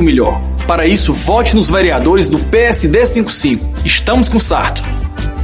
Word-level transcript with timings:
o 0.00 0.02
melhor. 0.02 0.40
Para 0.66 0.86
isso, 0.86 1.12
vote 1.12 1.54
nos 1.54 1.70
vereadores 1.70 2.28
do 2.28 2.38
PSD 2.38 3.06
55. 3.06 3.66
Estamos 3.84 4.28
com 4.28 4.38
Sarto. 4.38 4.82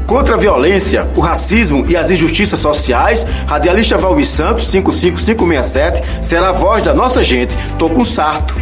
Contra 0.07 0.34
a 0.34 0.38
violência, 0.38 1.08
o 1.15 1.21
racismo 1.21 1.84
e 1.88 1.96
as 1.96 2.11
injustiças 2.11 2.58
sociais, 2.58 3.25
radialista 3.47 3.97
Valmir 3.97 4.26
Santos 4.26 4.68
55567 4.71 6.02
será 6.21 6.49
a 6.49 6.52
voz 6.52 6.83
da 6.83 6.92
nossa 6.92 7.23
gente. 7.23 7.55
Tô 7.78 7.89
com 7.89 8.05
Sarto. 8.05 8.57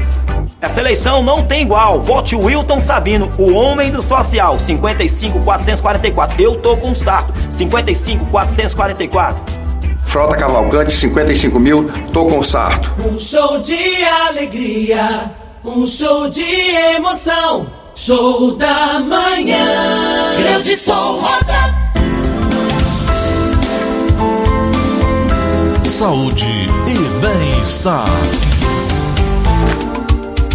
Essa 0.61 0.81
eleição 0.81 1.23
não 1.23 1.45
tem 1.45 1.63
igual. 1.63 2.03
Vote 2.03 2.35
Wilton 2.35 2.81
Sabino, 2.81 3.33
o 3.39 3.53
homem 3.53 3.91
do 3.91 4.03
social. 4.03 4.59
55444. 4.59 6.43
Eu 6.43 6.57
tô 6.57 6.77
com 6.77 6.95
Sarto. 6.95 7.33
55444. 7.51 9.59
Frota 10.05 10.37
Cavalcante 10.37 10.93
55 10.93 11.61
mil. 11.61 11.89
Tô 12.13 12.27
com 12.27 12.43
Sarto. 12.43 12.93
Um 13.07 13.17
show 13.19 13.61
de 13.61 13.79
alegria, 14.27 15.31
um 15.77 15.87
show 15.87 16.29
de 16.29 16.43
emoção. 16.97 17.67
Show 17.95 18.57
da 18.57 19.01
manhã. 19.01 20.37
Grande 20.43 20.77
Som 20.77 21.21
Rosa. 21.21 21.89
Saúde 25.85 26.45
e 26.45 27.21
bem-estar. 27.21 28.07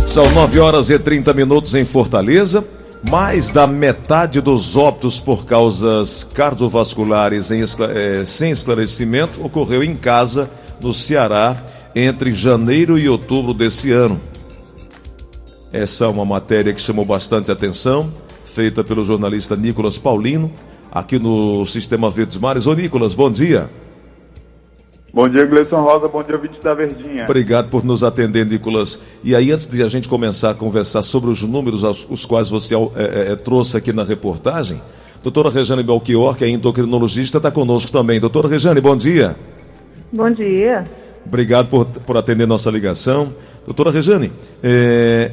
São 0.07 0.29
9 0.31 0.59
horas 0.59 0.89
e 0.89 0.97
30 0.97 1.33
minutos 1.33 1.75
em 1.75 1.85
Fortaleza. 1.85 2.63
Mais 3.09 3.49
da 3.49 3.67
metade 3.67 4.39
dos 4.39 4.77
óbitos 4.77 5.19
por 5.19 5.45
causas 5.45 6.23
cardiovasculares 6.23 7.51
em, 7.51 7.61
eh, 7.61 8.23
sem 8.25 8.51
esclarecimento 8.51 9.45
ocorreu 9.45 9.83
em 9.83 9.93
casa, 9.93 10.49
no 10.81 10.93
Ceará, 10.93 11.57
entre 11.93 12.31
janeiro 12.31 12.97
e 12.97 13.09
outubro 13.09 13.53
desse 13.53 13.91
ano. 13.91 14.19
Essa 15.73 16.05
é 16.05 16.07
uma 16.07 16.23
matéria 16.23 16.71
que 16.71 16.79
chamou 16.79 17.03
bastante 17.03 17.51
atenção, 17.51 18.13
feita 18.45 18.83
pelo 18.83 19.03
jornalista 19.03 19.55
Nicolas 19.55 19.97
Paulino, 19.97 20.51
aqui 20.91 21.17
no 21.17 21.65
Sistema 21.65 22.11
Verdes 22.11 22.37
Mares. 22.37 22.67
Ô 22.67 22.75
Nicolas, 22.75 23.15
bom 23.15 23.31
dia. 23.31 23.67
Bom 25.11 25.27
dia, 25.27 25.43
Gleison 25.45 25.81
Rosa. 25.81 26.07
Bom 26.07 26.21
dia, 26.21 26.35
ouvinte 26.35 26.59
da 26.61 26.75
Verdinha. 26.75 27.23
Obrigado 27.23 27.69
por 27.69 27.83
nos 27.83 28.03
atender, 28.03 28.45
Nicolas. 28.45 29.01
E 29.23 29.35
aí, 29.35 29.51
antes 29.51 29.65
de 29.67 29.81
a 29.81 29.87
gente 29.87 30.07
começar 30.07 30.51
a 30.51 30.53
conversar 30.53 31.01
sobre 31.01 31.31
os 31.31 31.41
números 31.41 31.83
aos, 31.83 32.07
os 32.07 32.23
quais 32.23 32.51
você 32.51 32.75
é, 32.75 33.31
é, 33.31 33.35
trouxe 33.35 33.75
aqui 33.75 33.91
na 33.91 34.03
reportagem, 34.03 34.79
doutora 35.23 35.49
Rejane 35.49 35.81
Belchior, 35.81 36.37
que 36.37 36.45
é 36.45 36.49
endocrinologista, 36.49 37.37
está 37.37 37.49
conosco 37.49 37.91
também. 37.91 38.19
Doutora 38.19 38.47
Rejane, 38.47 38.79
bom 38.79 38.95
dia. 38.95 39.35
Bom 40.11 40.29
dia. 40.29 40.83
Obrigado 41.25 41.67
por, 41.67 41.87
por 41.87 42.15
atender 42.15 42.45
nossa 42.45 42.69
ligação. 42.69 43.33
Doutora 43.65 43.89
Rejane, 43.89 44.31
é, 44.61 45.31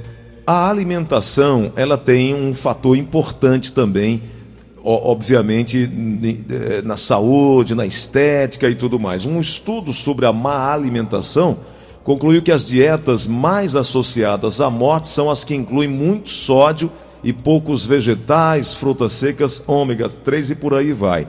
a 0.51 0.69
alimentação, 0.69 1.73
ela 1.77 1.97
tem 1.97 2.34
um 2.34 2.53
fator 2.53 2.97
importante 2.97 3.73
também, 3.73 4.23
obviamente, 4.83 5.89
eh, 6.51 6.83
na 6.83 6.97
saúde, 6.97 7.75
na 7.75 7.87
estética 7.87 8.69
e 8.69 8.75
tudo 8.75 8.98
mais. 8.98 9.25
Um 9.25 9.39
estudo 9.39 9.93
sobre 9.93 10.27
a 10.27 10.33
má 10.33 10.73
alimentação 10.73 11.59
concluiu 12.03 12.43
que 12.43 12.51
as 12.51 12.67
dietas 12.67 13.27
mais 13.27 13.77
associadas 13.77 14.61
à 14.61 14.71
morte 14.71 15.09
são 15.09 15.31
as 15.31 15.45
que 15.45 15.55
incluem 15.55 15.89
muito 15.89 16.31
sódio 16.31 16.91
e 17.23 17.33
poucos 17.33 17.84
vegetais, 17.84 18.75
frutas 18.75 19.12
secas, 19.12 19.62
ômegas 19.67 20.15
3 20.17 20.51
e 20.51 20.55
por 20.55 20.75
aí 20.75 20.93
vai. 20.93 21.28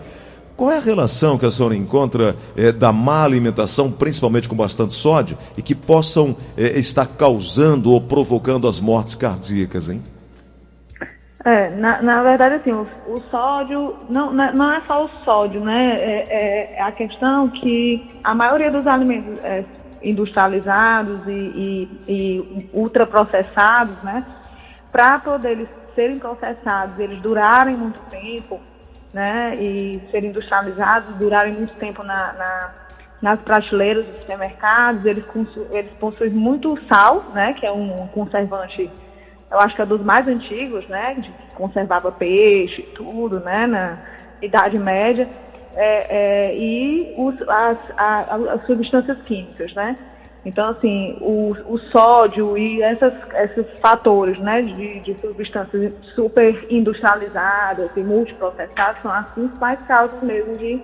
Qual 0.56 0.72
é 0.72 0.78
a 0.78 0.82
relação 0.82 1.38
que 1.38 1.46
a 1.46 1.52
senhora 1.52 1.76
encontra 1.76 2.36
é, 2.56 2.72
da 2.72 2.92
má 2.92 3.24
alimentação, 3.24 3.92
principalmente 3.92 4.48
com 4.48 4.56
bastante 4.56 4.94
sódio, 4.94 5.38
e 5.58 5.62
que 5.62 5.74
possam 5.74 6.36
é, 6.56 6.78
estar 6.78 7.06
causando 7.06 7.92
ou 7.92 8.02
provocando 8.02 8.68
as 8.68 8.80
mortes 8.80 9.16
cardíacas, 9.16 9.90
hein? 9.90 10.02
É, 11.44 11.72
na, 11.72 12.02
na 12.04 12.22
verdade, 12.22 12.56
assim, 12.56 12.72
o, 12.72 12.88
o 13.08 13.20
sódio, 13.32 13.96
não, 14.08 14.32
não 14.32 14.72
é 14.72 14.82
só 14.82 15.06
o 15.06 15.10
sódio, 15.26 15.62
né? 15.62 15.96
É, 15.98 16.26
é, 16.30 16.76
é 16.76 16.82
a 16.82 16.92
questão 16.92 17.50
que 17.50 18.12
a 18.24 18.36
maioria 18.36 18.70
dos 18.70 18.86
alimentos 18.86 19.44
é, 19.44 19.64
industrializados 20.04 21.20
e, 21.28 21.32
e, 21.32 21.90
e 22.08 22.70
ultraprocessados, 22.74 23.96
né? 24.04 24.24
Para 24.92 25.18
poder 25.20 25.52
eles 25.52 25.70
serem 25.96 26.20
processados, 26.20 27.00
eles 27.00 27.20
durarem 27.22 27.76
muito 27.76 28.00
tempo, 28.10 28.60
né, 29.14 29.56
e 29.56 30.02
serem 30.10 30.30
industrializados, 30.30 31.16
durarem 31.16 31.54
muito 31.54 31.74
tempo 31.76 32.04
na, 32.04 32.34
na, 32.34 32.74
nas 33.22 33.40
prateleiras 33.42 34.06
dos 34.08 34.20
supermercados. 34.20 35.06
Eles, 35.06 35.26
eles 35.72 35.92
possuem 35.96 36.32
muito 36.32 36.78
sal, 36.88 37.26
né, 37.34 37.54
que 37.54 37.66
é 37.66 37.72
um 37.72 38.08
conservante, 38.08 38.90
eu 39.50 39.60
acho 39.60 39.76
que 39.76 39.82
é 39.82 39.86
dos 39.86 40.02
mais 40.02 40.28
antigos, 40.28 40.88
né, 40.88 41.16
que 41.16 41.56
conservava 41.56 42.12
peixe, 42.12 42.82
tudo, 42.96 43.40
né, 43.40 43.68
na 43.68 43.98
Idade 44.42 44.78
Média. 44.80 45.28
É, 45.74 46.50
é, 46.50 46.56
e 46.58 47.14
os, 47.18 47.36
as, 47.48 47.78
as 47.98 48.66
substâncias 48.66 49.18
químicas, 49.22 49.74
né? 49.74 49.96
Então, 50.44 50.70
assim, 50.70 51.18
o, 51.22 51.52
o 51.68 51.78
sódio 51.92 52.58
e 52.58 52.82
essas, 52.82 53.14
esses 53.36 53.80
fatores 53.80 54.40
né, 54.40 54.64
de, 54.64 55.00
de 55.02 55.16
substâncias 55.20 55.94
super 56.16 56.66
industrializadas 56.70 57.92
e 57.96 58.00
multiprocessadas 58.02 59.02
são 59.04 59.12
as 59.12 59.30
principais 59.30 59.80
causas 59.88 60.20
mesmo 60.24 60.58
de, 60.58 60.82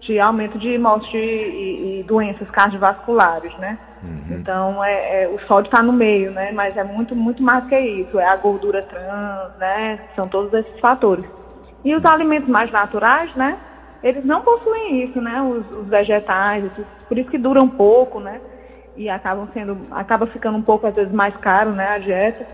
de 0.00 0.18
aumento 0.18 0.58
de 0.58 0.76
morte 0.78 1.16
e, 1.16 2.00
e 2.00 2.02
doenças 2.02 2.50
cardiovasculares, 2.50 3.56
né? 3.58 3.78
Uhum. 4.02 4.36
Então, 4.36 4.84
é, 4.84 5.22
é, 5.22 5.28
o 5.28 5.38
sódio 5.46 5.68
está 5.70 5.80
no 5.80 5.92
meio, 5.92 6.32
né? 6.32 6.50
Mas 6.50 6.76
é 6.76 6.82
muito, 6.82 7.16
muito 7.16 7.40
mais 7.40 7.64
que 7.66 7.78
isso. 7.78 8.18
É 8.18 8.26
a 8.26 8.36
gordura 8.36 8.82
trans, 8.82 9.56
né? 9.58 10.00
São 10.16 10.26
todos 10.26 10.52
esses 10.52 10.80
fatores. 10.80 11.24
E 11.84 11.94
os 11.94 12.04
alimentos 12.04 12.50
mais 12.50 12.68
naturais, 12.72 13.32
né? 13.36 13.56
Eles 14.02 14.24
não 14.24 14.40
possuem 14.40 15.04
isso, 15.04 15.20
né? 15.20 15.40
Os, 15.40 15.78
os 15.78 15.86
vegetais, 15.86 16.64
por 17.08 17.16
isso 17.16 17.30
que 17.30 17.38
duram 17.38 17.68
pouco, 17.68 18.18
né? 18.18 18.40
E 18.96 19.08
acabam 19.08 19.48
sendo, 19.52 19.76
acaba 19.90 20.26
ficando 20.26 20.58
um 20.58 20.62
pouco 20.62 20.86
às 20.86 20.94
vezes 20.94 21.12
mais 21.12 21.36
caro, 21.36 21.72
né, 21.72 21.88
a 21.88 21.98
dieta, 21.98 22.46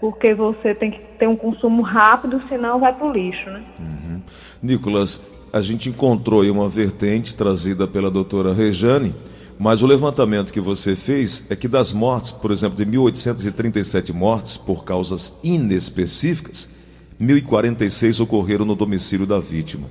porque 0.00 0.34
você 0.34 0.74
tem 0.74 0.90
que 0.90 1.00
ter 1.18 1.26
um 1.26 1.36
consumo 1.36 1.82
rápido, 1.82 2.42
senão 2.48 2.78
vai 2.78 2.92
para 2.92 3.06
o 3.06 3.12
lixo, 3.12 3.48
né? 3.48 3.62
Uhum. 3.78 4.20
Nicolas, 4.62 5.22
a 5.52 5.60
gente 5.60 5.88
encontrou 5.88 6.42
aí 6.42 6.50
uma 6.50 6.68
vertente 6.68 7.34
trazida 7.34 7.86
pela 7.86 8.10
doutora 8.10 8.52
Rejane, 8.52 9.14
mas 9.58 9.82
o 9.82 9.86
levantamento 9.86 10.52
que 10.52 10.60
você 10.60 10.94
fez 10.94 11.46
é 11.48 11.56
que 11.56 11.66
das 11.66 11.92
mortes, 11.92 12.30
por 12.30 12.50
exemplo, 12.50 12.76
de 12.76 12.84
1.837 12.84 14.12
mortes 14.12 14.58
por 14.58 14.84
causas 14.84 15.38
inespecíficas, 15.42 16.70
1.046 17.18 18.22
ocorreram 18.22 18.66
no 18.66 18.74
domicílio 18.74 19.26
da 19.26 19.38
vítima. 19.38 19.88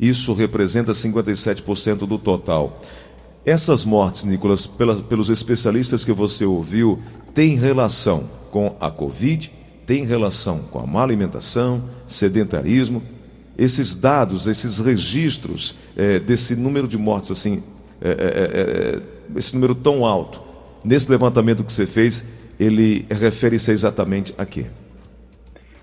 Isso 0.00 0.32
representa 0.32 0.92
57% 0.92 2.06
do 2.06 2.18
total. 2.18 2.80
Essas 3.44 3.84
mortes, 3.84 4.24
Nicolas, 4.24 4.66
pelos 4.66 5.28
especialistas 5.28 6.04
que 6.04 6.12
você 6.12 6.44
ouviu, 6.46 7.02
têm 7.34 7.56
relação 7.56 8.24
com 8.50 8.74
a 8.80 8.90
Covid, 8.90 9.52
tem 9.86 10.04
relação 10.06 10.60
com 10.70 10.78
a 10.78 10.86
má 10.86 11.02
alimentação, 11.02 11.84
sedentarismo. 12.06 13.02
Esses 13.56 13.94
dados, 13.94 14.46
esses 14.46 14.78
registros 14.78 15.76
é, 15.94 16.18
desse 16.18 16.56
número 16.56 16.88
de 16.88 16.96
mortes, 16.96 17.30
assim, 17.30 17.62
é, 18.00 18.10
é, 18.10 19.38
esse 19.38 19.54
número 19.54 19.74
tão 19.74 20.06
alto, 20.06 20.42
nesse 20.82 21.10
levantamento 21.10 21.62
que 21.62 21.72
você 21.72 21.86
fez, 21.86 22.24
ele 22.58 23.04
refere-se 23.10 23.70
exatamente 23.70 24.34
a 24.38 24.46
quê? 24.46 24.66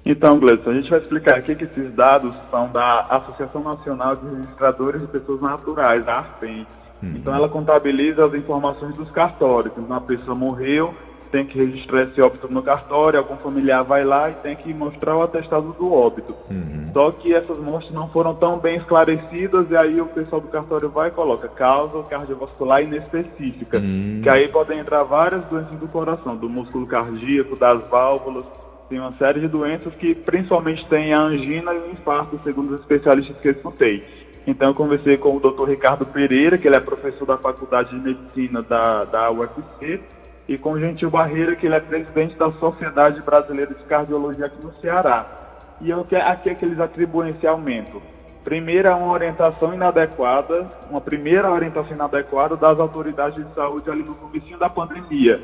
Então, 0.05 0.39
Gleison, 0.39 0.71
a 0.71 0.73
gente 0.73 0.89
vai 0.89 0.99
explicar 0.99 1.37
aqui 1.37 1.55
que 1.55 1.65
esses 1.65 1.93
dados 1.93 2.35
são 2.49 2.69
da 2.71 3.01
Associação 3.01 3.63
Nacional 3.63 4.15
de 4.15 4.27
Registradores 4.35 5.01
de 5.01 5.07
Pessoas 5.07 5.41
Naturais, 5.41 6.07
a 6.07 6.17
ARPEN. 6.17 6.65
Uhum. 7.01 7.13
Então 7.15 7.33
ela 7.33 7.49
contabiliza 7.49 8.25
as 8.25 8.33
informações 8.33 8.95
dos 8.95 9.09
cartórios. 9.11 9.73
Então 9.77 9.95
a 9.95 10.01
pessoa 10.01 10.35
morreu, 10.35 10.93
tem 11.31 11.45
que 11.45 11.57
registrar 11.57 12.03
esse 12.03 12.21
óbito 12.21 12.51
no 12.51 12.61
cartório, 12.61 13.19
algum 13.19 13.37
familiar 13.37 13.83
vai 13.83 14.03
lá 14.03 14.29
e 14.29 14.33
tem 14.33 14.55
que 14.55 14.73
mostrar 14.73 15.15
o 15.15 15.21
atestado 15.21 15.73
do 15.73 15.93
óbito. 15.93 16.35
Uhum. 16.49 16.89
Só 16.93 17.11
que 17.11 17.33
essas 17.33 17.57
mortes 17.57 17.91
não 17.91 18.09
foram 18.09 18.35
tão 18.35 18.57
bem 18.59 18.77
esclarecidas 18.77 19.69
e 19.71 19.77
aí 19.77 20.01
o 20.01 20.07
pessoal 20.07 20.41
do 20.41 20.49
cartório 20.49 20.89
vai 20.89 21.07
e 21.07 21.11
coloca 21.11 21.47
causa 21.47 22.03
cardiovascular 22.03 22.83
inespecífica, 22.83 23.77
uhum. 23.77 24.19
que 24.21 24.29
aí 24.29 24.47
podem 24.49 24.79
entrar 24.79 25.03
várias 25.03 25.43
doenças 25.45 25.79
do 25.79 25.87
coração, 25.87 26.35
do 26.35 26.49
músculo 26.49 26.85
cardíaco, 26.85 27.57
das 27.57 27.81
válvulas, 27.87 28.43
tem 28.91 28.99
uma 28.99 29.13
série 29.13 29.39
de 29.39 29.47
doenças 29.47 29.95
que 29.95 30.13
principalmente 30.13 30.85
tem 30.87 31.13
a 31.13 31.21
angina 31.21 31.73
e 31.73 31.77
o 31.77 31.91
infarto, 31.91 32.37
segundo 32.43 32.73
os 32.73 32.81
especialistas 32.81 33.37
que 33.37 33.47
eu 33.47 33.53
escutei. 33.53 34.03
Então 34.45 34.67
eu 34.67 34.75
conversei 34.75 35.15
com 35.15 35.33
o 35.33 35.39
Dr. 35.39 35.69
Ricardo 35.69 36.05
Pereira, 36.05 36.57
que 36.57 36.67
ele 36.67 36.75
é 36.75 36.79
professor 36.81 37.25
da 37.25 37.37
Faculdade 37.37 37.89
de 37.91 37.95
Medicina 37.95 38.61
da, 38.61 39.05
da 39.05 39.31
UFC, 39.31 40.01
e 40.45 40.57
com 40.57 40.73
o 40.73 40.79
Gentil 40.79 41.09
Barreira, 41.09 41.55
que 41.55 41.67
ele 41.67 41.75
é 41.75 41.79
presidente 41.79 42.35
da 42.35 42.51
Sociedade 42.51 43.21
Brasileira 43.21 43.73
de 43.73 43.81
Cardiologia 43.85 44.47
aqui 44.47 44.61
no 44.61 44.75
Ceará. 44.75 45.25
E 45.79 45.93
o 45.93 46.03
que 46.03 46.17
aqui 46.17 46.49
é 46.49 46.55
que 46.55 46.65
eles 46.65 46.79
atribuem 46.79 47.31
esse 47.31 47.47
aumento? 47.47 48.01
Primeiro, 48.43 48.89
é 48.89 48.93
uma 48.93 49.13
orientação 49.13 49.73
inadequada, 49.73 50.67
uma 50.89 50.99
primeira 50.99 51.49
orientação 51.49 51.95
inadequada 51.95 52.57
das 52.57 52.77
autoridades 52.77 53.41
de 53.41 53.53
saúde 53.53 53.89
ali 53.89 54.03
no 54.03 54.15
começo 54.15 54.57
da 54.57 54.67
pandemia. 54.69 55.41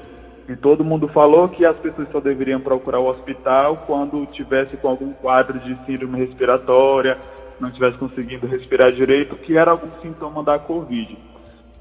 E 0.48 0.56
todo 0.56 0.84
mundo 0.84 1.10
falou 1.10 1.50
que 1.50 1.66
as 1.66 1.76
pessoas 1.78 2.08
só 2.10 2.22
deveriam 2.22 2.62
procurar 2.62 3.00
o 3.00 3.10
hospital 3.10 3.84
quando 3.86 4.26
tivesse 4.28 4.78
com 4.78 4.88
algum 4.88 5.12
quadro 5.12 5.60
de 5.60 5.78
síndrome 5.86 6.18
respiratória, 6.20 7.18
não 7.60 7.70
tivesse 7.70 7.98
conseguindo 7.98 8.48
respirar 8.48 8.92
direito, 8.94 9.36
que 9.36 9.58
era 9.58 9.72
algum 9.72 9.90
sintoma 10.02 10.44
da 10.44 10.58
Covid. 10.58 11.18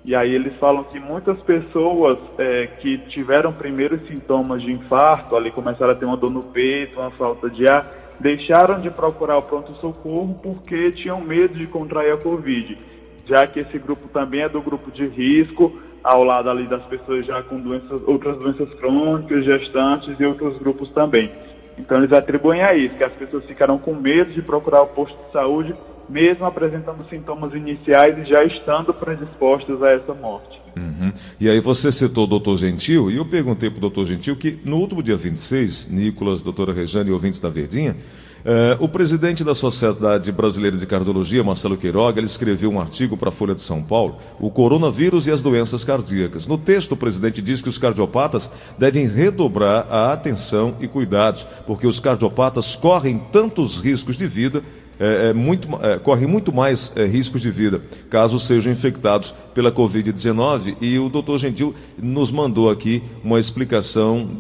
E 0.04 0.14
aí 0.14 0.34
eles 0.34 0.54
falam 0.56 0.84
que 0.84 0.98
muitas 0.98 1.40
pessoas 1.42 2.18
é, 2.38 2.66
que 2.80 2.98
tiveram 3.08 3.52
primeiros 3.52 4.00
sintomas 4.06 4.62
de 4.62 4.72
infarto, 4.72 5.36
ali 5.36 5.50
começaram 5.50 5.92
a 5.92 5.96
ter 5.96 6.04
uma 6.04 6.16
dor 6.16 6.30
no 6.30 6.42
peito, 6.42 6.98
uma 6.98 7.10
falta 7.12 7.48
de 7.50 7.68
ar, 7.68 7.92
deixaram 8.18 8.80
de 8.80 8.90
procurar 8.90 9.36
o 9.36 9.42
pronto-socorro 9.42 10.38
porque 10.42 10.90
tinham 10.92 11.20
medo 11.20 11.58
de 11.58 11.66
contrair 11.66 12.12
a 12.12 12.16
Covid, 12.16 12.78
já 13.26 13.46
que 13.46 13.60
esse 13.60 13.78
grupo 13.78 14.08
também 14.08 14.42
é 14.42 14.48
do 14.48 14.62
grupo 14.62 14.90
de 14.90 15.06
risco, 15.06 15.76
ao 16.06 16.22
lado 16.22 16.48
ali 16.48 16.68
das 16.68 16.84
pessoas 16.84 17.26
já 17.26 17.42
com 17.42 17.58
doenças, 17.60 18.00
outras 18.06 18.38
doenças 18.38 18.72
crônicas, 18.74 19.44
gestantes 19.44 20.14
e 20.20 20.24
outros 20.24 20.56
grupos 20.58 20.88
também. 20.90 21.32
Então 21.76 21.98
eles 21.98 22.12
atribuem 22.12 22.62
a 22.62 22.74
isso, 22.74 22.96
que 22.96 23.02
as 23.02 23.12
pessoas 23.12 23.44
ficaram 23.44 23.76
com 23.76 23.92
medo 23.92 24.30
de 24.30 24.40
procurar 24.40 24.82
o 24.82 24.86
posto 24.86 25.16
de 25.16 25.32
saúde, 25.32 25.74
mesmo 26.08 26.46
apresentando 26.46 27.04
sintomas 27.10 27.52
iniciais 27.54 28.16
e 28.18 28.24
já 28.24 28.44
estando 28.44 28.94
predispostas 28.94 29.82
a 29.82 29.90
essa 29.90 30.14
morte. 30.14 30.60
Uhum. 30.76 31.12
E 31.40 31.50
aí 31.50 31.58
você 31.58 31.90
citou 31.90 32.24
o 32.24 32.28
doutor 32.28 32.56
Gentil, 32.56 33.10
e 33.10 33.16
eu 33.16 33.24
perguntei 33.24 33.68
para 33.68 33.78
o 33.78 33.80
doutor 33.80 34.06
Gentil 34.06 34.36
que 34.36 34.60
no 34.64 34.76
último 34.76 35.02
dia 35.02 35.16
26, 35.16 35.88
Nicolas, 35.90 36.40
doutora 36.40 36.72
Rejane 36.72 37.10
e 37.10 37.12
ouvintes 37.12 37.40
da 37.40 37.48
Verdinha, 37.48 37.96
Uh, 38.46 38.78
o 38.78 38.88
presidente 38.88 39.42
da 39.42 39.56
Sociedade 39.56 40.30
Brasileira 40.30 40.76
de 40.76 40.86
Cardiologia, 40.86 41.42
Marcelo 41.42 41.76
Queiroga, 41.76 42.20
ele 42.20 42.28
escreveu 42.28 42.70
um 42.70 42.80
artigo 42.80 43.16
para 43.16 43.30
a 43.30 43.32
Folha 43.32 43.56
de 43.56 43.60
São 43.60 43.82
Paulo, 43.82 44.18
o 44.38 44.52
coronavírus 44.52 45.26
e 45.26 45.32
as 45.32 45.42
doenças 45.42 45.82
cardíacas. 45.82 46.46
No 46.46 46.56
texto, 46.56 46.92
o 46.92 46.96
presidente 46.96 47.42
diz 47.42 47.60
que 47.60 47.68
os 47.68 47.76
cardiopatas 47.76 48.48
devem 48.78 49.08
redobrar 49.08 49.88
a 49.90 50.12
atenção 50.12 50.76
e 50.80 50.86
cuidados, 50.86 51.44
porque 51.66 51.88
os 51.88 51.98
cardiopatas 51.98 52.76
correm 52.76 53.18
tantos 53.32 53.80
riscos 53.80 54.16
de 54.16 54.28
vida 54.28 54.62
é, 55.00 55.30
é, 55.30 55.32
muito, 55.32 55.68
é, 55.82 55.98
correm 55.98 56.28
muito 56.28 56.54
mais 56.54 56.94
riscos 57.10 57.42
de 57.42 57.50
vida 57.50 57.82
caso 58.08 58.38
sejam 58.38 58.72
infectados 58.72 59.34
pela 59.54 59.72
Covid-19. 59.72 60.76
E 60.80 61.00
o 61.00 61.08
doutor 61.08 61.38
Gentil 61.38 61.74
nos 62.00 62.30
mandou 62.30 62.70
aqui 62.70 63.02
uma 63.24 63.40
explicação 63.40 64.30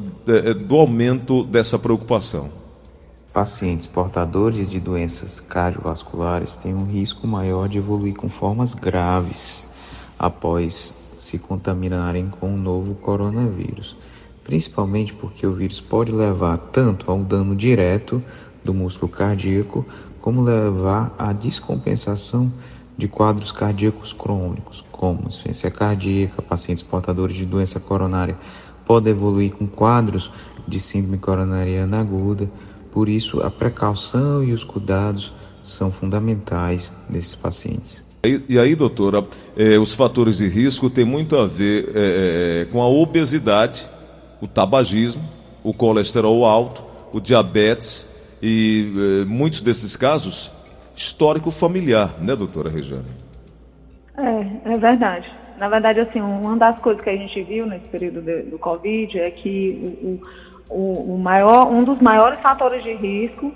do 0.64 0.76
aumento 0.76 1.42
dessa 1.42 1.76
preocupação. 1.76 2.65
Pacientes 3.36 3.86
portadores 3.86 4.70
de 4.70 4.80
doenças 4.80 5.40
cardiovasculares 5.40 6.56
têm 6.56 6.74
um 6.74 6.86
risco 6.86 7.26
maior 7.26 7.68
de 7.68 7.76
evoluir 7.76 8.14
com 8.14 8.30
formas 8.30 8.72
graves 8.72 9.68
após 10.18 10.94
se 11.18 11.38
contaminarem 11.38 12.30
com 12.30 12.54
o 12.54 12.58
novo 12.58 12.94
coronavírus, 12.94 13.94
principalmente 14.42 15.12
porque 15.12 15.46
o 15.46 15.52
vírus 15.52 15.82
pode 15.82 16.12
levar 16.12 16.56
tanto 16.56 17.10
a 17.10 17.14
um 17.14 17.22
dano 17.22 17.54
direto 17.54 18.22
do 18.64 18.72
músculo 18.72 19.12
cardíaco, 19.12 19.84
como 20.18 20.40
levar 20.40 21.14
à 21.18 21.30
descompensação 21.34 22.50
de 22.96 23.06
quadros 23.06 23.52
cardíacos 23.52 24.14
crônicos, 24.14 24.82
como 24.90 25.28
insuficiência 25.28 25.70
cardíaca, 25.70 26.40
pacientes 26.40 26.82
portadores 26.82 27.36
de 27.36 27.44
doença 27.44 27.78
coronária 27.78 28.38
podem 28.86 29.12
evoluir 29.12 29.52
com 29.52 29.66
quadros 29.66 30.32
de 30.66 30.80
síndrome 30.80 31.18
coronariana 31.18 32.00
aguda, 32.00 32.50
por 32.96 33.10
isso, 33.10 33.42
a 33.42 33.50
precaução 33.50 34.42
e 34.42 34.54
os 34.54 34.64
cuidados 34.64 35.30
são 35.62 35.92
fundamentais 35.92 36.90
desses 37.10 37.34
pacientes. 37.34 38.02
E, 38.24 38.40
e 38.48 38.58
aí, 38.58 38.74
doutora, 38.74 39.22
eh, 39.54 39.76
os 39.76 39.92
fatores 39.92 40.38
de 40.38 40.48
risco 40.48 40.88
têm 40.88 41.04
muito 41.04 41.36
a 41.36 41.46
ver 41.46 41.92
eh, 41.94 42.66
com 42.72 42.80
a 42.80 42.88
obesidade, 42.88 43.86
o 44.40 44.46
tabagismo, 44.46 45.22
o 45.62 45.74
colesterol 45.74 46.46
alto, 46.46 46.82
o 47.12 47.20
diabetes 47.20 48.08
e 48.42 48.90
eh, 48.96 49.24
muitos 49.26 49.60
desses 49.60 49.94
casos 49.94 50.50
histórico 50.96 51.50
familiar, 51.50 52.14
né, 52.18 52.34
doutora 52.34 52.70
Regiane? 52.70 53.04
É, 54.16 54.72
é 54.72 54.78
verdade. 54.78 55.30
Na 55.58 55.68
verdade, 55.68 56.00
assim, 56.00 56.22
uma 56.22 56.56
das 56.56 56.78
coisas 56.78 57.02
que 57.02 57.10
a 57.10 57.16
gente 57.16 57.42
viu 57.42 57.66
nesse 57.66 57.88
período 57.88 58.22
de, 58.22 58.44
do 58.44 58.58
Covid 58.58 59.18
é 59.18 59.30
que 59.30 59.98
o, 60.02 60.06
o 60.12 60.20
o, 60.68 61.14
o 61.14 61.18
maior, 61.18 61.70
um 61.70 61.84
dos 61.84 62.00
maiores 62.00 62.38
fatores 62.40 62.82
de 62.82 62.92
risco 62.94 63.52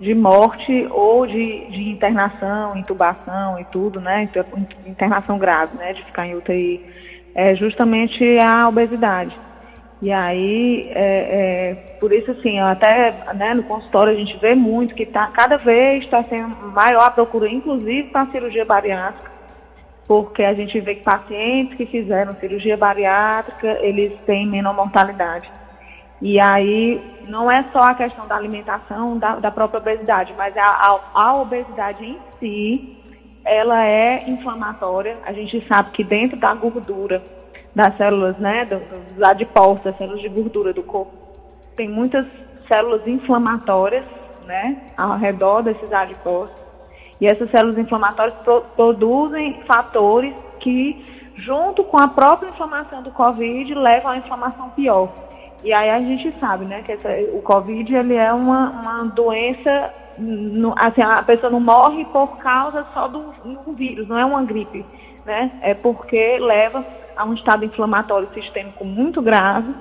de 0.00 0.14
morte 0.14 0.86
ou 0.90 1.26
de, 1.26 1.66
de 1.70 1.88
internação, 1.88 2.76
intubação 2.76 3.58
e 3.58 3.64
tudo, 3.64 4.00
né? 4.00 4.28
Internação 4.86 5.38
grave, 5.38 5.76
né? 5.76 5.92
De 5.92 6.04
ficar 6.04 6.26
em 6.26 6.34
UTI, 6.34 6.84
é 7.34 7.54
justamente 7.54 8.38
a 8.38 8.68
obesidade. 8.68 9.36
E 10.02 10.12
aí, 10.12 10.90
é, 10.90 11.00
é, 11.00 11.74
por 11.98 12.12
isso, 12.12 12.30
assim, 12.32 12.58
até 12.58 13.14
né, 13.34 13.54
no 13.54 13.62
consultório 13.62 14.12
a 14.12 14.16
gente 14.16 14.36
vê 14.38 14.54
muito 14.54 14.94
que 14.94 15.06
tá, 15.06 15.28
cada 15.28 15.56
vez 15.56 16.04
está 16.04 16.22
sendo 16.24 16.54
maior 16.72 17.04
a 17.04 17.10
procura, 17.10 17.48
inclusive 17.48 18.10
para 18.10 18.26
cirurgia 18.26 18.64
bariátrica, 18.64 19.30
porque 20.06 20.42
a 20.42 20.52
gente 20.52 20.78
vê 20.80 20.96
que 20.96 21.02
pacientes 21.02 21.76
que 21.76 21.86
fizeram 21.86 22.34
cirurgia 22.34 22.76
bariátrica, 22.76 23.78
eles 23.80 24.12
têm 24.26 24.46
menor 24.46 24.74
mortalidade. 24.74 25.50
E 26.24 26.40
aí 26.40 27.04
não 27.28 27.50
é 27.50 27.62
só 27.70 27.80
a 27.80 27.94
questão 27.94 28.26
da 28.26 28.34
alimentação, 28.34 29.18
da, 29.18 29.36
da 29.36 29.50
própria 29.50 29.78
obesidade, 29.78 30.32
mas 30.38 30.56
a, 30.56 30.62
a, 30.62 31.00
a, 31.12 31.36
obesidade 31.36 32.02
em 32.02 32.18
si, 32.40 32.96
ela 33.44 33.84
é 33.84 34.26
inflamatória. 34.30 35.18
A 35.26 35.34
gente 35.34 35.62
sabe 35.68 35.90
que 35.90 36.02
dentro 36.02 36.38
da 36.38 36.54
gordura, 36.54 37.22
das 37.74 37.94
células, 37.98 38.38
né, 38.38 38.64
dos 38.64 39.22
adipócitos, 39.22 39.84
das 39.84 39.98
células 39.98 40.22
de 40.22 40.30
gordura 40.30 40.72
do 40.72 40.82
corpo, 40.82 41.12
tem 41.76 41.90
muitas 41.90 42.24
células 42.72 43.06
inflamatórias, 43.06 44.06
né, 44.46 44.80
ao 44.96 45.18
redor 45.18 45.60
desses 45.60 45.92
adipócitos. 45.92 46.58
E 47.20 47.26
essas 47.26 47.50
células 47.50 47.76
inflamatórias 47.76 48.34
pro, 48.38 48.62
produzem 48.74 49.60
fatores 49.66 50.34
que, 50.58 51.04
junto 51.36 51.84
com 51.84 51.98
a 51.98 52.08
própria 52.08 52.48
inflamação 52.48 53.02
do 53.02 53.10
Covid, 53.10 53.74
levam 53.74 54.12
à 54.12 54.16
inflamação 54.16 54.70
pior. 54.70 55.12
E 55.64 55.72
aí 55.72 55.88
a 55.88 55.98
gente 55.98 56.30
sabe, 56.38 56.66
né, 56.66 56.82
que 56.82 56.92
essa, 56.92 57.08
o 57.32 57.40
Covid 57.40 57.96
ele 57.96 58.14
é 58.14 58.30
uma, 58.30 58.68
uma 58.68 59.04
doença, 59.04 59.90
assim, 60.76 61.00
a 61.00 61.22
pessoa 61.22 61.50
não 61.50 61.58
morre 61.58 62.04
por 62.04 62.36
causa 62.36 62.86
só 62.92 63.08
do, 63.08 63.32
do 63.42 63.72
vírus, 63.72 64.06
não 64.06 64.18
é 64.18 64.26
uma 64.26 64.44
gripe, 64.44 64.84
né? 65.24 65.50
É 65.62 65.72
porque 65.72 66.38
leva 66.38 66.84
a 67.16 67.24
um 67.24 67.32
estado 67.32 67.64
inflamatório 67.64 68.28
sistêmico 68.34 68.84
muito 68.84 69.22
grave, 69.22 69.74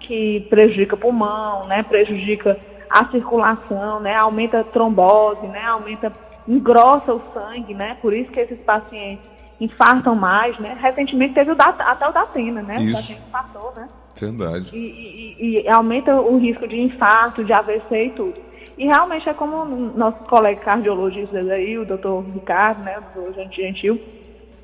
que 0.00 0.40
prejudica 0.50 0.96
o 0.96 0.98
pulmão, 0.98 1.66
né, 1.66 1.82
prejudica 1.82 2.58
a 2.90 3.06
circulação, 3.06 4.00
né, 4.00 4.14
aumenta 4.14 4.60
a 4.60 4.64
trombose, 4.64 5.46
né, 5.46 5.64
aumenta, 5.64 6.12
engrossa 6.46 7.14
o 7.14 7.22
sangue, 7.32 7.72
né, 7.72 7.96
por 8.02 8.12
isso 8.12 8.30
que 8.30 8.40
esses 8.40 8.58
pacientes 8.60 9.24
infartam 9.58 10.14
mais, 10.14 10.58
né. 10.58 10.76
Recentemente 10.78 11.32
teve 11.32 11.52
o 11.52 11.54
da, 11.54 11.66
até 11.66 12.06
o 12.06 12.12
da 12.12 12.26
pena, 12.26 12.60
né, 12.60 12.76
isso. 12.76 12.90
o 12.90 12.92
paciente 12.92 13.22
infartou, 13.22 13.72
né. 13.74 13.88
Verdade. 14.18 14.70
E, 14.76 15.36
e, 15.38 15.62
e, 15.62 15.68
aumenta 15.68 16.14
o 16.14 16.38
risco 16.38 16.66
de 16.68 16.80
infarto, 16.80 17.44
de 17.44 17.52
AVC 17.52 18.06
e 18.06 18.10
tudo. 18.10 18.34
E 18.78 18.86
realmente 18.86 19.28
é 19.28 19.34
como 19.34 19.64
nossos 19.64 20.26
colegas 20.26 20.64
cardiologistas 20.64 21.48
aí, 21.50 21.78
o 21.78 21.84
doutor 21.84 22.24
Ricardo, 22.32 22.84
né, 22.84 22.98
o 22.98 23.20
doutor 23.20 23.52
Gentil, 23.52 24.00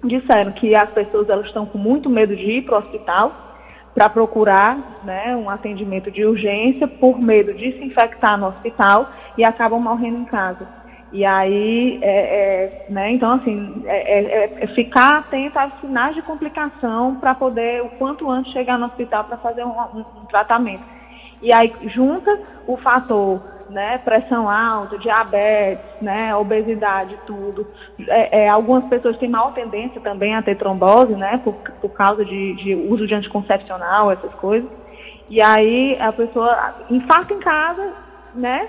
disseram 0.04 0.52
que 0.52 0.74
as 0.74 0.90
pessoas 0.90 1.28
elas 1.28 1.46
estão 1.46 1.66
com 1.66 1.78
muito 1.78 2.08
medo 2.08 2.34
de 2.34 2.58
ir 2.58 2.62
para 2.62 2.76
o 2.76 2.78
hospital 2.78 3.48
para 3.94 4.08
procurar 4.08 5.00
né, 5.04 5.34
um 5.34 5.50
atendimento 5.50 6.10
de 6.10 6.24
urgência 6.24 6.86
por 6.86 7.20
medo 7.20 7.52
de 7.52 7.72
se 7.72 7.84
infectar 7.84 8.38
no 8.38 8.46
hospital 8.46 9.10
e 9.36 9.44
acabam 9.44 9.80
morrendo 9.80 10.20
em 10.20 10.24
casa. 10.24 10.77
E 11.10 11.24
aí, 11.24 11.98
é, 12.02 12.10
é, 12.10 12.86
né, 12.90 13.12
então 13.12 13.32
assim, 13.32 13.82
é, 13.86 14.20
é, 14.20 14.58
é 14.60 14.66
ficar 14.68 15.18
atento 15.18 15.58
aos 15.58 15.72
sinais 15.80 16.14
de 16.14 16.20
complicação 16.20 17.14
para 17.14 17.34
poder, 17.34 17.82
o 17.82 17.88
quanto 17.90 18.30
antes, 18.30 18.52
chegar 18.52 18.78
no 18.78 18.86
hospital 18.86 19.24
para 19.24 19.38
fazer 19.38 19.64
um, 19.64 19.70
um, 19.70 20.00
um, 20.00 20.26
tratamento. 20.28 20.82
E 21.40 21.50
aí 21.52 21.72
junta 21.86 22.38
o 22.66 22.76
fator, 22.76 23.40
né, 23.70 23.96
pressão 23.98 24.50
alta, 24.50 24.98
diabetes, 24.98 25.84
né, 26.02 26.34
obesidade, 26.36 27.18
tudo. 27.26 27.66
É, 28.06 28.44
é, 28.44 28.48
algumas 28.48 28.84
pessoas 28.84 29.16
têm 29.16 29.30
maior 29.30 29.54
tendência 29.54 30.00
também 30.02 30.34
a 30.34 30.42
ter 30.42 30.56
trombose, 30.56 31.14
né, 31.14 31.40
por, 31.42 31.54
por 31.54 31.90
causa 31.90 32.22
de, 32.22 32.54
de 32.54 32.74
uso 32.74 33.06
de 33.06 33.14
anticoncepcional, 33.14 34.10
essas 34.10 34.34
coisas. 34.34 34.68
E 35.30 35.40
aí 35.40 35.96
a 36.00 36.12
pessoa 36.12 36.74
infarta 36.90 37.32
em 37.32 37.38
casa, 37.38 37.94
né, 38.34 38.68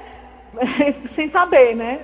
sem 1.15 1.29
saber, 1.31 1.75
né? 1.75 1.99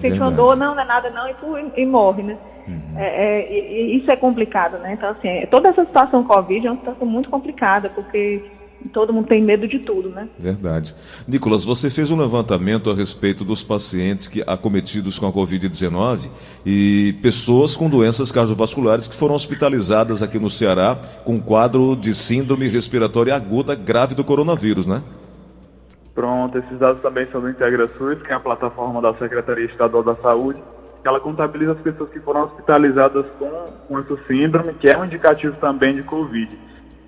Sente 0.00 0.18
dor, 0.18 0.56
não, 0.56 0.74
não 0.74 0.82
é 0.82 0.84
nada 0.84 1.10
não, 1.10 1.28
e, 1.28 1.82
e 1.82 1.86
morre, 1.86 2.22
né? 2.22 2.36
Uhum. 2.66 2.98
É, 2.98 3.42
é, 3.42 3.96
isso 3.96 4.10
é 4.10 4.16
complicado, 4.16 4.78
né? 4.78 4.94
Então, 4.94 5.10
assim, 5.10 5.28
é, 5.28 5.46
toda 5.46 5.68
essa 5.68 5.84
situação 5.84 6.24
Covid 6.24 6.66
é 6.66 6.70
uma 6.70 6.78
situação 6.78 7.06
muito 7.06 7.28
complicada, 7.28 7.90
porque 7.90 8.42
todo 8.92 9.12
mundo 9.12 9.28
tem 9.28 9.42
medo 9.42 9.66
de 9.68 9.78
tudo, 9.78 10.08
né? 10.08 10.28
Verdade. 10.38 10.94
Nicolas, 11.26 11.64
você 11.64 11.88
fez 11.88 12.10
um 12.10 12.16
levantamento 12.16 12.90
a 12.90 12.94
respeito 12.94 13.44
dos 13.44 13.62
pacientes 13.62 14.28
que 14.28 14.42
acometidos 14.46 15.18
com 15.18 15.26
a 15.26 15.32
Covid-19 15.32 16.28
e 16.64 17.14
pessoas 17.22 17.76
com 17.76 17.88
doenças 17.88 18.32
cardiovasculares 18.32 19.08
que 19.08 19.14
foram 19.14 19.34
hospitalizadas 19.34 20.22
aqui 20.22 20.38
no 20.38 20.50
Ceará 20.50 20.98
com 21.24 21.40
quadro 21.40 21.96
de 21.96 22.14
síndrome 22.14 22.68
respiratória 22.68 23.34
aguda 23.34 23.74
grave 23.74 24.14
do 24.14 24.24
coronavírus, 24.24 24.86
né? 24.86 25.02
Pronto, 26.14 26.58
esses 26.58 26.78
dados 26.78 27.02
também 27.02 27.26
são 27.32 27.40
do 27.40 27.50
IntegraSUS, 27.50 28.22
que 28.22 28.32
é 28.32 28.36
a 28.36 28.40
plataforma 28.40 29.02
da 29.02 29.14
Secretaria 29.14 29.64
Estadual 29.64 30.02
da 30.02 30.14
Saúde, 30.14 30.62
que 31.02 31.08
ela 31.08 31.18
contabiliza 31.18 31.72
as 31.72 31.80
pessoas 31.80 32.10
que 32.10 32.20
foram 32.20 32.44
hospitalizadas 32.44 33.26
com, 33.38 33.50
com 33.88 33.98
essa 33.98 34.16
síndrome, 34.26 34.74
que 34.74 34.88
é 34.88 34.96
um 34.96 35.04
indicativo 35.04 35.56
também 35.56 35.94
de 35.96 36.02
Covid. 36.04 36.56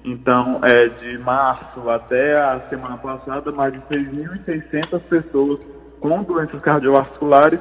Então, 0.04 0.60
é, 0.62 0.88
de 0.88 1.18
março 1.18 1.88
até 1.88 2.36
a 2.36 2.60
semana 2.68 2.96
passada, 2.96 3.50
mais 3.52 3.72
de 3.72 3.80
6.600 3.80 5.00
pessoas 5.08 5.60
com 6.00 6.22
doenças 6.22 6.60
cardiovasculares 6.60 7.60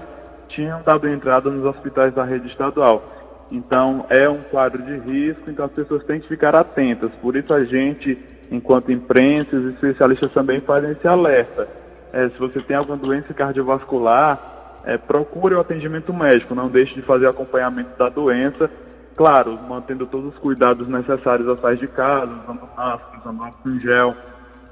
tinham 0.50 0.82
dado 0.84 1.08
entrada 1.08 1.50
nos 1.50 1.66
hospitais 1.66 2.14
da 2.14 2.24
rede 2.24 2.48
estadual. 2.48 3.04
Então, 3.52 4.06
é 4.10 4.28
um 4.28 4.42
quadro 4.44 4.82
de 4.84 4.98
risco, 4.98 5.50
então 5.50 5.66
as 5.66 5.72
pessoas 5.72 6.04
têm 6.06 6.20
que 6.20 6.28
ficar 6.28 6.56
atentas. 6.56 7.12
Por 7.22 7.36
isso, 7.36 7.54
a 7.54 7.64
gente, 7.64 8.18
enquanto 8.52 8.92
imprensa, 8.92 9.56
os 9.56 9.74
especialistas 9.74 10.32
também 10.32 10.62
fazem 10.62 10.92
esse 10.92 11.08
alerta. 11.08 11.68
É, 12.14 12.30
se 12.30 12.38
você 12.38 12.62
tem 12.62 12.76
alguma 12.76 12.98
doença 12.98 13.34
cardiovascular, 13.34 14.82
é, 14.86 14.98
procure 14.98 15.56
o 15.56 15.60
atendimento 15.60 16.14
médico, 16.14 16.56
não 16.56 16.70
deixe 16.70 16.94
de 16.94 17.02
fazer 17.02 17.28
acompanhamento 17.28 17.98
da 17.98 18.10
doença. 18.10 18.70
Claro, 19.16 19.58
mantendo 19.68 20.06
todos 20.06 20.34
os 20.34 20.40
cuidados 20.40 20.88
necessários 20.88 21.60
sair 21.60 21.78
de 21.78 21.88
casa, 21.88 22.32
usando 22.32 22.68
máscara, 22.76 23.20
usando 23.20 23.44
álcool 23.44 23.70
em 23.70 23.80
gel, 23.80 24.16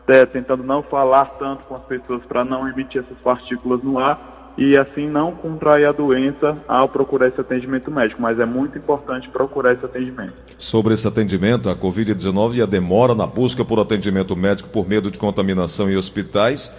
até 0.03 0.25
tentando 0.25 0.63
não 0.63 0.83
falar 0.83 1.25
tanto 1.39 1.65
com 1.65 1.75
as 1.75 1.83
pessoas 1.83 2.23
para 2.25 2.43
não 2.43 2.67
emitir 2.67 3.01
essas 3.01 3.17
partículas 3.19 3.81
no 3.81 3.99
ar 3.99 4.42
e 4.57 4.77
assim 4.77 5.07
não 5.07 5.31
contrair 5.31 5.87
a 5.87 5.91
doença 5.91 6.55
ao 6.67 6.87
procurar 6.87 7.27
esse 7.27 7.41
atendimento 7.41 7.89
médico, 7.89 8.21
mas 8.21 8.39
é 8.39 8.45
muito 8.45 8.77
importante 8.77 9.27
procurar 9.29 9.73
esse 9.73 9.85
atendimento. 9.85 10.33
Sobre 10.57 10.93
esse 10.93 11.07
atendimento, 11.07 11.69
a 11.69 11.75
Covid-19 11.75 12.55
e 12.55 12.61
a 12.61 12.65
demora 12.65 13.15
na 13.15 13.25
busca 13.25 13.65
por 13.65 13.79
atendimento 13.79 14.35
médico 14.35 14.69
por 14.69 14.87
medo 14.87 15.09
de 15.09 15.17
contaminação 15.17 15.89
em 15.89 15.95
hospitais, 15.95 16.73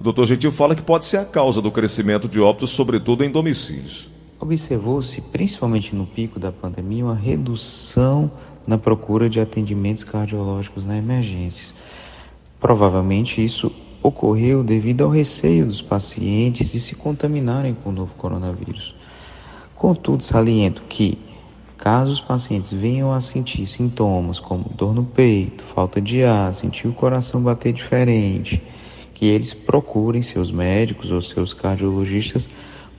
o 0.00 0.02
doutor 0.02 0.26
Gentil 0.26 0.50
fala 0.50 0.74
que 0.74 0.82
pode 0.82 1.04
ser 1.04 1.18
a 1.18 1.24
causa 1.24 1.60
do 1.60 1.70
crescimento 1.70 2.28
de 2.28 2.40
óbitos, 2.40 2.70
sobretudo 2.70 3.22
em 3.22 3.30
domicílios. 3.30 4.10
Observou-se, 4.40 5.20
principalmente 5.20 5.94
no 5.94 6.06
pico 6.06 6.40
da 6.40 6.50
pandemia, 6.50 7.04
uma 7.04 7.14
redução 7.14 8.30
na 8.66 8.78
procura 8.78 9.28
de 9.28 9.38
atendimentos 9.38 10.02
cardiológicos 10.02 10.86
na 10.86 10.96
emergências. 10.96 11.74
Provavelmente 12.58 13.44
isso 13.44 13.70
ocorreu 14.02 14.62
devido 14.62 15.04
ao 15.04 15.10
receio 15.10 15.66
dos 15.66 15.82
pacientes 15.82 16.72
de 16.72 16.80
se 16.80 16.94
contaminarem 16.94 17.74
com 17.74 17.90
o 17.90 17.92
novo 17.92 18.14
coronavírus. 18.14 18.94
Contudo, 19.74 20.22
saliento 20.22 20.82
que, 20.88 21.18
caso 21.76 22.12
os 22.12 22.20
pacientes 22.20 22.72
venham 22.72 23.12
a 23.12 23.20
sentir 23.20 23.64
sintomas 23.66 24.38
como 24.38 24.70
dor 24.74 24.94
no 24.94 25.04
peito, 25.04 25.64
falta 25.64 26.00
de 26.00 26.22
ar, 26.24 26.52
sentir 26.54 26.88
o 26.88 26.92
coração 26.92 27.42
bater 27.42 27.72
diferente, 27.72 28.62
que 29.14 29.26
eles 29.26 29.52
procurem 29.52 30.22
seus 30.22 30.50
médicos 30.50 31.10
ou 31.10 31.20
seus 31.20 31.52
cardiologistas 31.52 32.48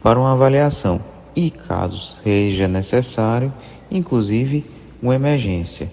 para 0.01 0.19
uma 0.19 0.33
avaliação 0.33 1.01
e, 1.35 1.49
caso 1.49 1.97
seja 2.23 2.67
necessário, 2.67 3.53
inclusive 3.89 4.65
uma 5.01 5.15
emergência. 5.15 5.91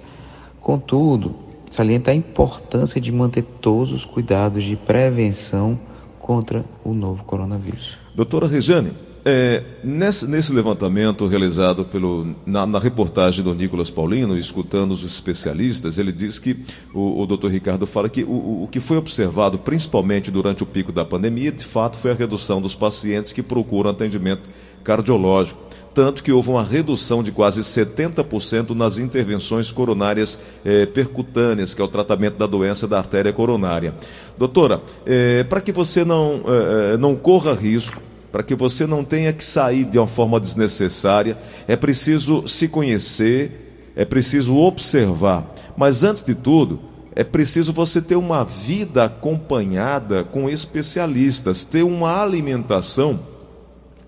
Contudo, 0.60 1.47
salienta 1.70 2.10
a 2.10 2.14
importância 2.14 3.00
de 3.00 3.10
manter 3.12 3.42
todos 3.60 3.92
os 3.92 4.04
cuidados 4.04 4.64
de 4.64 4.76
prevenção 4.76 5.78
contra 6.18 6.64
o 6.84 6.92
novo 6.92 7.24
coronavírus. 7.24 7.96
Doutora 8.14 8.46
Regiane, 8.46 8.92
é, 9.30 9.62
nesse, 9.84 10.26
nesse, 10.26 10.52
levantamento 10.54 11.26
realizado 11.26 11.84
pelo, 11.84 12.34
na, 12.46 12.64
na, 12.66 12.78
reportagem 12.78 13.44
do 13.44 13.54
Nicolas 13.54 13.90
Paulino, 13.90 14.38
escutando 14.38 14.92
os 14.92 15.04
especialistas, 15.04 15.98
ele 15.98 16.10
diz 16.10 16.38
que 16.38 16.56
o, 16.94 17.20
o 17.20 17.26
doutor 17.26 17.50
Ricardo 17.50 17.86
fala 17.86 18.08
que 18.08 18.24
o, 18.24 18.62
o 18.64 18.68
que 18.72 18.80
foi 18.80 18.96
observado, 18.96 19.58
principalmente 19.58 20.30
durante 20.30 20.62
o 20.62 20.66
pico 20.66 20.92
da 20.92 21.04
pandemia, 21.04 21.52
de 21.52 21.62
fato 21.62 21.98
foi 21.98 22.12
a 22.12 22.14
redução 22.14 22.58
dos 22.58 22.74
pacientes 22.74 23.30
que 23.30 23.42
procuram 23.42 23.90
atendimento 23.90 24.48
cardiológico. 24.82 25.60
Tanto 25.92 26.22
que 26.22 26.32
houve 26.32 26.48
uma 26.48 26.64
redução 26.64 27.22
de 27.22 27.30
quase 27.30 27.60
70% 27.60 28.70
nas 28.70 28.98
intervenções 28.98 29.70
coronárias 29.70 30.38
eh, 30.64 30.86
percutâneas, 30.86 31.74
que 31.74 31.82
é 31.82 31.84
o 31.84 31.88
tratamento 31.88 32.36
da 32.36 32.46
doença 32.46 32.86
da 32.86 32.98
artéria 32.98 33.32
coronária. 33.32 33.92
Doutora, 34.38 34.80
eh, 35.04 35.44
para 35.44 35.60
que 35.60 35.72
você 35.72 36.04
não, 36.04 36.42
eh, 36.46 36.96
não 36.96 37.16
corra 37.16 37.52
risco 37.52 38.07
para 38.38 38.44
que 38.44 38.54
você 38.54 38.86
não 38.86 39.02
tenha 39.02 39.32
que 39.32 39.42
sair 39.42 39.84
de 39.84 39.98
uma 39.98 40.06
forma 40.06 40.38
desnecessária, 40.38 41.36
é 41.66 41.74
preciso 41.74 42.46
se 42.46 42.68
conhecer, 42.68 43.90
é 43.96 44.04
preciso 44.04 44.54
observar. 44.54 45.52
Mas 45.76 46.04
antes 46.04 46.22
de 46.22 46.36
tudo, 46.36 46.78
é 47.16 47.24
preciso 47.24 47.72
você 47.72 48.00
ter 48.00 48.14
uma 48.14 48.44
vida 48.44 49.02
acompanhada 49.02 50.22
com 50.22 50.48
especialistas, 50.48 51.64
ter 51.64 51.82
uma 51.82 52.22
alimentação 52.22 53.18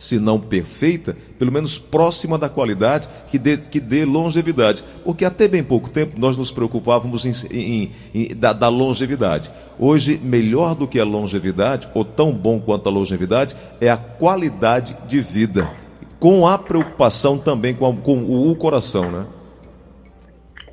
se 0.01 0.19
não 0.19 0.41
perfeita, 0.41 1.15
pelo 1.39 1.53
menos 1.53 1.79
próxima 1.79 2.39
da 2.39 2.49
qualidade, 2.49 3.07
que 3.31 3.39
dê, 3.39 3.59
que 3.59 3.79
dê 3.79 4.07
longevidade. 4.07 4.83
Porque 5.05 5.27
até 5.27 5.47
bem 5.47 5.63
pouco 5.63 5.91
tempo 5.91 6.19
nós 6.19 6.39
nos 6.39 6.51
preocupávamos 6.51 7.27
em, 7.27 7.33
em, 7.55 7.91
em, 8.15 8.35
da, 8.35 8.55
da 8.55 8.71
longevidade. 8.71 9.53
Hoje, 9.79 10.19
melhor 10.25 10.75
do 10.75 10.89
que 10.89 10.99
a 10.99 11.05
longevidade, 11.05 11.87
ou 11.93 12.03
tão 12.03 12.33
bom 12.33 12.59
quanto 12.59 12.89
a 12.89 12.93
longevidade, 12.93 13.55
é 13.79 13.91
a 13.91 13.97
qualidade 13.99 14.97
de 15.07 15.21
vida. 15.21 15.71
Com 16.19 16.49
a 16.49 16.57
preocupação 16.57 17.37
também 17.37 17.75
com, 17.75 17.87
a, 17.87 17.95
com 17.95 18.51
o 18.51 18.57
coração, 18.57 19.11
né? 19.11 19.27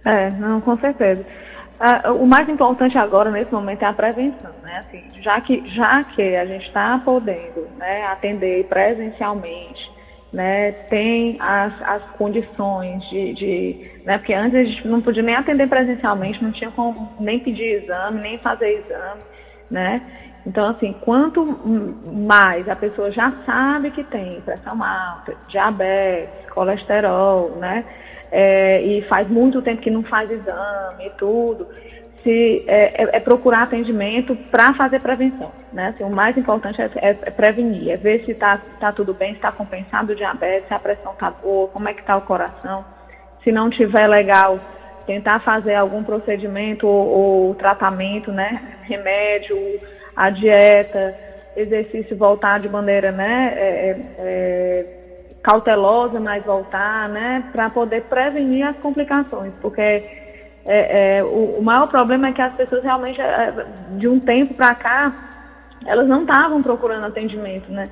É, 0.06 0.30
não, 0.40 0.62
com 0.62 0.78
certeza. 0.80 1.26
O 2.20 2.26
mais 2.26 2.50
importante 2.50 2.98
agora, 2.98 3.30
nesse 3.30 3.52
momento, 3.52 3.84
é 3.84 3.86
a 3.86 3.94
prevenção, 3.94 4.52
né? 4.64 4.80
Assim, 4.80 5.04
já, 5.22 5.40
que, 5.40 5.64
já 5.68 6.04
que 6.04 6.36
a 6.36 6.46
gente 6.46 6.66
está 6.66 7.00
podendo 7.04 7.68
né, 7.78 8.04
atender 8.08 8.66
presencialmente, 8.66 9.92
né, 10.34 10.72
tem 10.90 11.38
as, 11.40 11.74
as 11.84 12.04
condições 12.18 13.02
de, 13.10 13.34
de 13.34 13.92
né, 14.04 14.18
porque 14.18 14.34
antes 14.34 14.56
a 14.60 14.64
gente 14.64 14.88
não 14.88 15.02
podia 15.02 15.24
nem 15.24 15.36
atender 15.36 15.70
presencialmente, 15.70 16.44
não 16.44 16.52
tinha 16.52 16.72
como 16.72 17.12
nem 17.20 17.40
pedir 17.40 17.84
exame, 17.84 18.22
nem 18.22 18.38
fazer 18.40 18.80
exame, 18.80 19.22
né? 19.70 20.02
Então, 20.46 20.70
assim, 20.70 20.94
quanto 21.02 21.46
mais 22.06 22.70
a 22.70 22.76
pessoa 22.76 23.12
já 23.12 23.32
sabe 23.46 23.92
que 23.92 24.04
tem 24.06 24.40
pressão 24.42 24.82
alta, 24.82 25.36
diabetes, 25.50 26.50
colesterol, 26.52 27.52
né? 27.58 27.84
É, 28.32 28.82
e 28.82 29.02
faz 29.04 29.28
muito 29.28 29.62
tempo 29.62 29.82
que 29.82 29.92
não 29.92 30.04
faz 30.04 30.30
exame 30.30 31.06
e 31.06 31.10
tudo, 31.12 31.68
se, 32.24 32.64
é, 32.68 33.04
é, 33.04 33.10
é 33.18 33.20
procurar 33.20 33.64
atendimento 33.64 34.36
para 34.52 34.74
fazer 34.74 35.02
prevenção. 35.02 35.52
Né? 35.72 35.90
Assim, 35.90 36.04
o 36.04 36.10
mais 36.10 36.36
importante 36.38 36.82
é, 36.82 36.90
é, 36.98 37.10
é 37.10 37.32
prevenir, 37.32 37.92
é 37.92 37.96
ver 37.96 38.24
se 38.26 38.32
está 38.32 38.60
tá 38.80 38.92
tudo 38.92 39.14
bem, 39.14 39.32
se 39.32 39.38
está 39.38 39.52
compensado 39.52 40.14
o 40.14 40.16
diabetes, 40.16 40.68
se 40.68 40.74
a 40.74 40.80
pressão 40.80 41.14
está 41.14 41.32
boa, 41.32 41.68
como 41.70 41.88
é 41.88 41.94
que 41.94 42.02
está 42.02 42.18
o 42.18 42.22
coração. 42.22 42.84
Se 43.44 43.52
não 43.52 43.70
tiver 43.70 44.08
legal, 44.08 44.60
tentar 45.06 45.40
fazer 45.40 45.76
algum 45.76 46.04
procedimento 46.04 46.86
ou, 46.86 47.08
ou 47.48 47.56
tratamento, 47.56 48.32
né? 48.32 48.62
remédio, 48.84 49.58
a 50.16 50.30
dieta, 50.30 51.16
exercício 51.56 52.16
voltar 52.16 52.60
de 52.60 52.70
maneira 52.70 53.12
né? 53.12 53.54
É, 53.56 54.02
é, 54.20 54.97
cautelosa, 55.48 56.20
mas 56.20 56.44
voltar, 56.44 57.08
né, 57.08 57.42
para 57.54 57.70
poder 57.70 58.04
prevenir 58.04 58.68
as 58.68 58.76
complicações, 58.80 59.54
porque 59.62 59.82
é, 59.82 61.20
é, 61.20 61.24
o, 61.24 61.60
o, 61.60 61.64
maior 61.64 61.88
problema 61.88 62.28
é 62.28 62.34
que 62.34 62.42
as 62.42 62.54
pessoas 62.54 62.84
realmente, 62.84 63.22
é, 63.22 63.66
de 63.92 64.10
um 64.10 64.20
tempo 64.20 64.54
para 64.56 64.76
cá, 64.76 65.16
elas 65.86 66.06
não 66.06 66.24
estavam 66.24 66.62
procurando 66.62 67.06
atendimento, 67.06 67.72
né, 67.72 67.86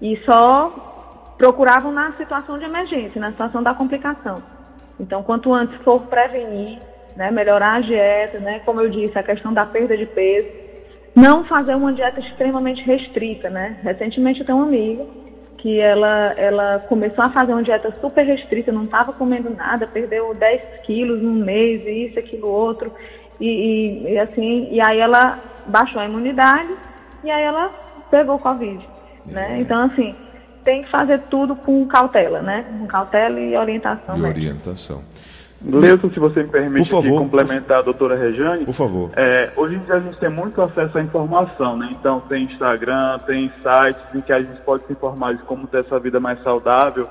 e 0.00 0.16
só 0.24 1.34
procuravam 1.36 1.92
na 1.92 2.12
situação 2.12 2.58
de 2.58 2.64
emergência, 2.64 3.20
na 3.20 3.32
situação 3.32 3.62
da 3.62 3.74
complicação. 3.74 4.36
Então, 4.98 5.22
quanto 5.22 5.52
antes 5.52 5.76
for 5.82 6.00
prevenir, 6.06 6.78
né, 7.14 7.30
melhorar 7.30 7.74
a 7.74 7.80
dieta, 7.80 8.38
né, 8.38 8.60
como 8.64 8.80
eu 8.80 8.88
disse, 8.88 9.18
a 9.18 9.22
questão 9.22 9.52
da 9.52 9.66
perda 9.66 9.94
de 9.94 10.06
peso, 10.06 10.48
não 11.14 11.44
fazer 11.44 11.76
uma 11.76 11.92
dieta 11.92 12.18
extremamente 12.20 12.82
restrita, 12.82 13.50
né. 13.50 13.76
Recentemente 13.82 14.40
eu 14.40 14.46
tenho 14.46 14.56
uma 14.56 14.68
amiga 14.68 15.04
que 15.64 15.80
ela, 15.80 16.34
ela 16.36 16.78
começou 16.80 17.24
a 17.24 17.30
fazer 17.30 17.54
uma 17.54 17.62
dieta 17.62 17.90
super 17.98 18.22
restrita, 18.22 18.70
não 18.70 18.84
estava 18.84 19.14
comendo 19.14 19.48
nada, 19.48 19.86
perdeu 19.86 20.34
10 20.34 20.80
quilos 20.84 21.22
num 21.22 21.32
mês, 21.32 21.80
isso, 21.86 22.18
aquilo, 22.18 22.48
outro, 22.48 22.92
e, 23.40 23.48
e, 23.48 24.12
e, 24.12 24.18
assim, 24.18 24.68
e 24.70 24.78
aí 24.78 24.98
ela 24.98 25.38
baixou 25.64 26.02
a 26.02 26.04
imunidade 26.04 26.68
e 27.24 27.30
aí 27.30 27.42
ela 27.42 27.70
pegou 28.10 28.36
o 28.36 28.38
Covid, 28.38 28.86
né? 29.24 29.56
É. 29.56 29.60
Então, 29.62 29.86
assim, 29.86 30.14
tem 30.62 30.82
que 30.82 30.90
fazer 30.90 31.18
tudo 31.30 31.56
com 31.56 31.86
cautela, 31.86 32.42
né? 32.42 32.66
Com 32.80 32.86
cautela 32.86 33.40
e 33.40 33.56
orientação. 33.56 34.18
E 34.18 34.22
orientação. 34.22 35.02
Gleison, 35.66 36.10
se 36.10 36.20
você 36.20 36.42
me 36.42 36.48
permite 36.50 36.90
favor, 36.90 37.22
complementar 37.22 37.78
a 37.78 37.82
doutora 37.82 38.16
Rejane. 38.16 38.66
Por 38.66 38.74
favor. 38.74 39.10
É, 39.16 39.50
hoje 39.56 39.76
em 39.76 39.78
dia 39.78 39.94
a 39.94 40.00
gente 40.00 40.20
tem 40.20 40.28
muito 40.28 40.60
acesso 40.60 40.98
à 40.98 41.02
informação, 41.02 41.76
né? 41.76 41.88
Então 41.92 42.20
tem 42.20 42.44
Instagram, 42.44 43.18
tem 43.26 43.50
sites 43.62 44.14
em 44.14 44.20
que 44.20 44.32
a 44.32 44.42
gente 44.42 44.60
pode 44.60 44.86
se 44.86 44.92
informar 44.92 45.34
de 45.34 45.42
como 45.44 45.66
ter 45.66 45.80
essa 45.80 45.98
vida 45.98 46.20
mais 46.20 46.42
saudável. 46.42 47.08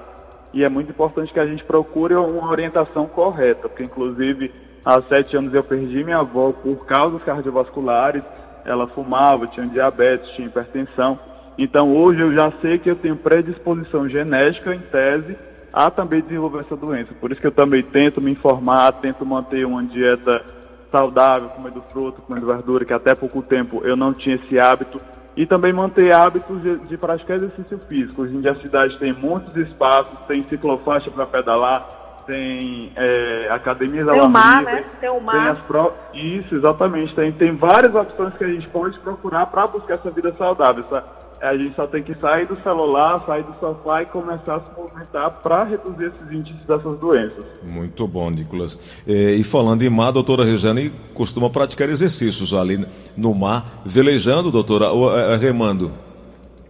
E 0.54 0.64
é 0.64 0.70
muito 0.70 0.92
importante 0.92 1.34
que 1.34 1.40
a 1.40 1.48
gente 1.48 1.64
procure 1.64 2.14
uma 2.14 2.52
orientação 2.52 3.08
correta, 3.08 3.68
porque 3.68 3.84
inclusive 3.84 4.52
há 4.86 5.02
sete 5.02 5.36
anos 5.36 5.54
eu 5.56 5.64
perdi 5.64 6.04
minha 6.04 6.20
avó 6.20 6.52
por 6.52 6.86
causas 6.86 7.24
cardiovasculares. 7.24 8.22
Ela 8.64 8.88
fumava, 8.88 9.48
tinha 9.48 9.66
diabetes, 9.66 10.30
tinha 10.36 10.48
hipertensão. 10.48 11.18
Então 11.58 11.92
hoje 11.96 12.22
eu 12.22 12.32
já 12.32 12.52
sei 12.62 12.78
que 12.78 12.90
eu 12.90 12.96
tenho 12.96 13.16
predisposição 13.16 14.08
genética 14.08 14.76
em 14.76 14.80
tese 14.80 15.36
a 15.74 15.90
também 15.90 16.22
desenvolver 16.22 16.60
essa 16.60 16.76
doença. 16.76 17.14
Por 17.20 17.32
isso 17.32 17.42
que 17.42 17.48
eu 17.48 17.52
também 17.52 17.82
tento 17.82 18.22
me 18.22 18.32
informar, 18.32 18.92
tento 18.94 19.26
manter 19.26 19.66
uma 19.66 19.84
dieta 19.84 20.46
saudável, 20.92 21.50
comendo 21.50 21.82
fruta, 21.92 22.22
comendo 22.22 22.46
verdura, 22.46 22.86
que 22.86 22.94
até 22.94 23.16
pouco 23.16 23.42
tempo 23.42 23.82
eu 23.84 23.96
não 23.96 24.14
tinha 24.14 24.36
esse 24.36 24.60
hábito. 24.60 25.02
E 25.36 25.48
também 25.48 25.74
manter 25.74 26.16
hábitos 26.16 26.62
de, 26.62 26.78
de 26.86 26.96
praticar 26.96 27.38
exercício 27.38 27.80
físico. 27.88 28.22
Hoje 28.22 28.36
em 28.36 28.42
dia 28.42 28.52
a 28.52 28.62
cidade 28.62 29.00
tem 29.00 29.12
muitos 29.12 29.56
espaços, 29.58 30.16
tem 30.28 30.48
ciclofaixa 30.48 31.10
para 31.10 31.26
pedalar, 31.26 32.04
tem 32.28 32.92
é, 32.96 33.50
academias 33.50 34.06
Tem 34.06 34.22
o 34.22 34.30
mar, 34.30 34.62
né? 34.62 34.86
Tem 35.02 35.10
o 35.10 35.20
mar. 35.20 35.42
Tem 35.42 35.52
as 35.54 35.60
pro... 35.62 35.92
Isso, 36.14 36.54
exatamente. 36.54 37.16
Tem, 37.16 37.32
tem 37.32 37.56
várias 37.56 37.96
opções 37.96 38.36
que 38.36 38.44
a 38.44 38.48
gente 38.48 38.70
pode 38.70 39.00
procurar 39.00 39.48
para 39.48 39.66
buscar 39.66 39.96
essa 39.96 40.12
vida 40.12 40.32
saudável. 40.38 40.86
Essa, 40.88 41.04
a 41.44 41.58
gente 41.58 41.76
só 41.76 41.86
tem 41.86 42.02
que 42.02 42.16
sair 42.16 42.48
do 42.48 42.56
celular, 42.64 43.22
sair 43.26 43.44
do 43.44 43.54
sofá 43.60 44.02
e 44.02 44.06
começar 44.06 44.56
a 44.56 44.60
se 44.62 44.66
movimentar 44.78 45.30
para 45.44 45.66
reduzir 45.66 46.06
esses 46.06 46.32
índices 46.32 46.62
dessas 46.66 46.98
doenças. 47.00 47.44
Muito 47.62 48.08
bom, 48.08 48.30
Nicolas. 48.30 49.04
É, 49.06 49.34
e 49.34 49.44
falando 49.44 49.82
em 49.82 49.90
mar, 49.90 50.08
a 50.08 50.12
doutora 50.12 50.46
Regiane 50.46 50.90
costuma 51.14 51.50
praticar 51.50 51.90
exercícios 51.90 52.54
ali 52.54 52.88
no 53.18 53.36
mar, 53.36 53.82
velejando, 53.86 54.50
doutora, 54.50 54.90
ou 54.92 55.18
é, 55.18 55.34
é, 55.34 55.36
remando? 55.36 55.92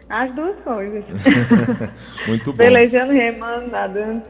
As 0.09 0.33
duas 0.33 0.55
coisas. 0.63 1.03
Muito 2.27 2.51
bom. 2.51 2.57
Velejando, 2.57 3.13
remando, 3.13 3.67
nadando. 3.69 4.23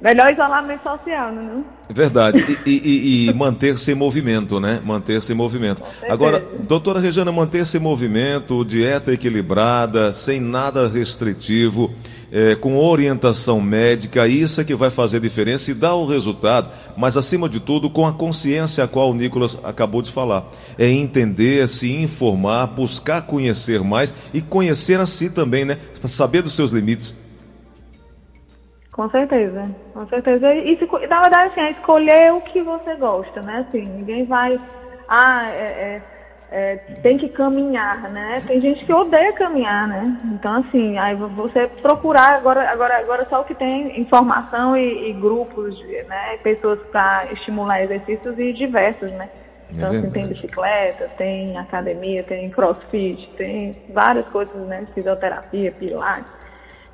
Melhor 0.00 0.30
isolamento 0.32 0.82
social, 0.84 1.32
não 1.32 1.42
é? 1.42 1.92
Verdade. 1.92 2.58
E, 2.64 2.70
e- 2.70 3.28
e 3.30 3.34
manter-se 3.34 3.90
em 3.90 3.94
movimento, 3.96 4.60
né? 4.60 4.80
Manter-se 4.84 5.32
em 5.32 5.34
movimento. 5.34 5.82
Agora, 6.08 6.44
doutora 6.68 7.00
Regina, 7.00 7.32
manter-se 7.32 7.78
em 7.78 7.80
movimento, 7.80 8.64
dieta 8.64 9.12
equilibrada, 9.12 10.12
sem 10.12 10.38
nada 10.38 10.86
restritivo, 10.86 11.92
eh, 12.30 12.54
com 12.54 12.76
orientação 12.76 13.60
médica, 13.60 14.28
isso 14.28 14.60
é 14.60 14.64
que 14.64 14.74
vai 14.76 14.90
fazer 14.90 15.18
diferença 15.18 15.70
e 15.72 15.74
dar 15.74 15.94
o 15.96 16.06
resultado, 16.06 16.70
mas 16.96 17.16
acima 17.16 17.48
de 17.48 17.58
tudo, 17.58 17.90
com 17.90 18.06
a 18.06 18.12
consciência 18.12 18.84
a 18.84 18.88
qual 18.88 19.10
o 19.10 19.14
Nicolas 19.14 19.58
acabou 19.64 20.00
de 20.00 20.12
falar. 20.12 20.48
É 20.78 20.88
entender, 20.88 21.66
se 21.68 21.90
informar, 21.92 22.66
buscar 22.68 23.22
conhecer 23.22 23.82
mais 23.82 24.14
e 24.32 24.40
conhecer 24.40 25.00
a 25.00 25.06
si 25.06 25.28
também, 25.28 25.64
né? 25.64 25.78
Saber 26.06 26.42
dos 26.42 26.52
seus 26.52 26.70
limites. 26.70 27.17
Com 28.98 29.08
certeza, 29.10 29.70
com 29.94 30.04
certeza. 30.08 30.52
E 30.56 30.76
se, 30.76 30.84
na 31.06 31.20
verdade, 31.20 31.52
assim, 31.52 31.60
é 31.60 31.70
escolher 31.70 32.32
o 32.32 32.40
que 32.40 32.60
você 32.60 32.96
gosta, 32.96 33.40
né? 33.40 33.64
Assim, 33.64 33.82
ninguém 33.82 34.24
vai. 34.24 34.60
Ah, 35.06 35.48
é, 35.48 35.62
é, 35.62 36.02
é, 36.50 36.76
tem 37.00 37.16
que 37.16 37.28
caminhar, 37.28 38.10
né? 38.10 38.42
Tem 38.44 38.60
gente 38.60 38.84
que 38.84 38.92
odeia 38.92 39.32
caminhar, 39.34 39.86
né? 39.86 40.18
Então, 40.32 40.56
assim, 40.56 40.98
aí 40.98 41.14
você 41.14 41.68
procurar 41.80 42.32
agora, 42.32 42.68
agora, 42.68 42.98
agora 42.98 43.24
só 43.30 43.40
o 43.42 43.44
que 43.44 43.54
tem 43.54 44.00
informação 44.00 44.76
e, 44.76 45.10
e 45.10 45.12
grupos, 45.12 45.78
de, 45.78 46.02
né? 46.02 46.36
Pessoas 46.38 46.80
para 46.90 47.30
estimular 47.30 47.80
exercícios 47.84 48.36
e 48.36 48.52
diversos, 48.52 49.12
né? 49.12 49.28
Então, 49.70 49.90
assim, 49.90 50.10
tem 50.10 50.26
bicicleta, 50.26 51.08
tem 51.16 51.56
academia, 51.56 52.24
tem 52.24 52.50
crossfit, 52.50 53.30
tem 53.36 53.76
várias 53.88 54.26
coisas, 54.26 54.66
né? 54.66 54.88
Fisioterapia, 54.92 55.70
pilates. 55.70 56.32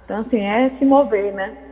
Então, 0.04 0.18
assim, 0.18 0.44
é 0.44 0.68
se 0.78 0.84
mover, 0.84 1.32
né? 1.32 1.63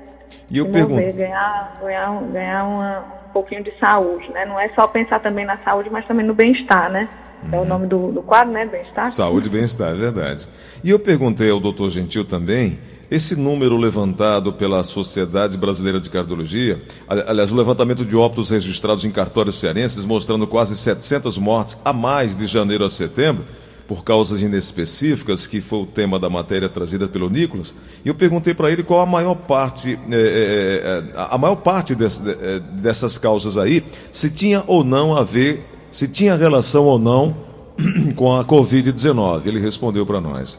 E 0.50 0.58
eu 0.58 0.66
pergunto. 0.66 0.94
mover, 1.00 1.12
ganhar, 1.14 1.78
ganhar, 1.82 2.22
ganhar 2.32 2.64
uma, 2.64 2.98
um 3.28 3.32
pouquinho 3.32 3.62
de 3.64 3.72
saúde, 3.78 4.30
né? 4.32 4.44
Não 4.44 4.58
é 4.60 4.68
só 4.74 4.86
pensar 4.86 5.20
também 5.20 5.44
na 5.44 5.56
saúde, 5.58 5.88
mas 5.90 6.06
também 6.06 6.26
no 6.26 6.34
bem-estar, 6.34 6.90
né? 6.90 7.08
É 7.50 7.56
Uhum. 7.56 7.62
o 7.62 7.64
nome 7.64 7.86
do, 7.88 8.12
do 8.12 8.22
quadro, 8.22 8.52
né? 8.52 8.64
Bem-estar. 8.66 9.08
Saúde 9.08 9.48
e 9.48 9.50
bem-estar, 9.50 9.90
é 9.90 9.94
verdade. 9.94 10.46
E 10.84 10.90
eu 10.90 10.98
perguntei 10.98 11.50
ao 11.50 11.58
doutor 11.58 11.90
Gentil 11.90 12.24
também, 12.24 12.78
esse 13.10 13.34
número 13.36 13.76
levantado 13.76 14.52
pela 14.52 14.82
Sociedade 14.84 15.56
Brasileira 15.58 15.98
de 16.00 16.08
Cardiologia, 16.08 16.80
ali- 17.08 17.24
aliás, 17.26 17.50
o 17.52 17.56
levantamento 17.56 18.04
de 18.06 18.14
óbitos 18.16 18.50
registrados 18.50 19.04
em 19.04 19.10
cartórios 19.10 19.58
cearenses, 19.58 20.04
mostrando 20.04 20.46
quase 20.46 20.76
700 20.76 21.36
mortes 21.36 21.78
a 21.84 21.92
mais 21.92 22.36
de 22.36 22.46
janeiro 22.46 22.84
a 22.84 22.90
setembro, 22.90 23.44
por 23.86 24.04
causas 24.04 24.40
inespecíficas, 24.40 25.46
que 25.46 25.60
foi 25.60 25.80
o 25.82 25.86
tema 25.86 26.18
da 26.18 26.30
matéria 26.30 26.68
trazida 26.68 27.06
pelo 27.08 27.28
Nicolas, 27.28 27.74
e 28.04 28.08
eu 28.08 28.14
perguntei 28.14 28.54
para 28.54 28.70
ele 28.70 28.82
qual 28.82 29.00
a 29.00 29.06
maior 29.06 29.34
parte, 29.34 29.92
eh, 29.92 29.98
eh, 30.10 31.04
eh, 31.08 31.12
a 31.16 31.36
maior 31.36 31.56
parte 31.56 31.94
des- 31.94 32.20
eh, 32.24 32.60
dessas 32.80 33.18
causas 33.18 33.56
aí, 33.58 33.84
se 34.10 34.30
tinha 34.30 34.62
ou 34.66 34.82
não 34.84 35.16
a 35.16 35.22
ver, 35.24 35.66
se 35.90 36.08
tinha 36.08 36.34
relação 36.36 36.84
ou 36.84 36.98
não 36.98 37.34
com 38.16 38.34
a 38.36 38.44
Covid-19. 38.44 39.46
Ele 39.46 39.58
respondeu 39.60 40.06
para 40.06 40.20
nós. 40.20 40.58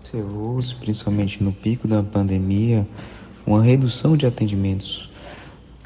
Observou-se, 0.00 0.74
principalmente 0.74 1.42
no 1.42 1.52
pico 1.52 1.88
da 1.88 2.02
pandemia, 2.02 2.86
uma 3.46 3.62
redução 3.62 4.16
de 4.16 4.26
atendimentos 4.26 5.08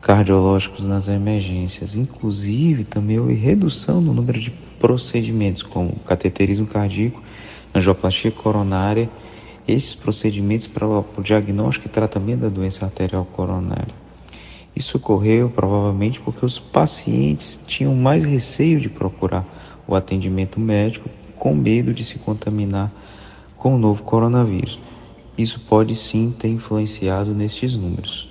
cardiológicos 0.01 0.85
nas 0.85 1.09
emergências. 1.09 1.95
Inclusive, 1.97 2.85
também 2.85 3.19
houve 3.19 3.35
redução 3.35 4.01
no 4.01 4.13
número 4.13 4.39
de 4.41 4.51
procedimentos, 4.79 5.63
como 5.63 5.97
cateterismo 6.07 6.67
cardíaco, 6.67 7.23
angioplastia 7.75 8.31
coronária, 8.31 9.09
esses 9.67 9.95
procedimentos 9.95 10.67
para 10.67 10.87
o 10.87 11.05
diagnóstico 11.23 11.87
e 11.87 11.91
tratamento 11.91 12.41
da 12.41 12.49
doença 12.49 12.85
arterial 12.85 13.27
coronária. 13.27 13.95
Isso 14.75 14.97
ocorreu 14.97 15.51
provavelmente 15.51 16.21
porque 16.21 16.45
os 16.45 16.59
pacientes 16.59 17.61
tinham 17.67 17.95
mais 17.95 18.25
receio 18.25 18.81
de 18.81 18.89
procurar 18.89 19.45
o 19.87 19.95
atendimento 19.95 20.61
médico 20.61 21.09
com 21.37 21.55
medo 21.55 21.93
de 21.93 22.05
se 22.05 22.19
contaminar 22.19 22.93
com 23.57 23.75
o 23.75 23.79
novo 23.79 24.03
coronavírus. 24.03 24.79
Isso 25.37 25.61
pode 25.61 25.95
sim 25.95 26.35
ter 26.37 26.49
influenciado 26.49 27.35
nestes 27.35 27.75
números. 27.75 28.28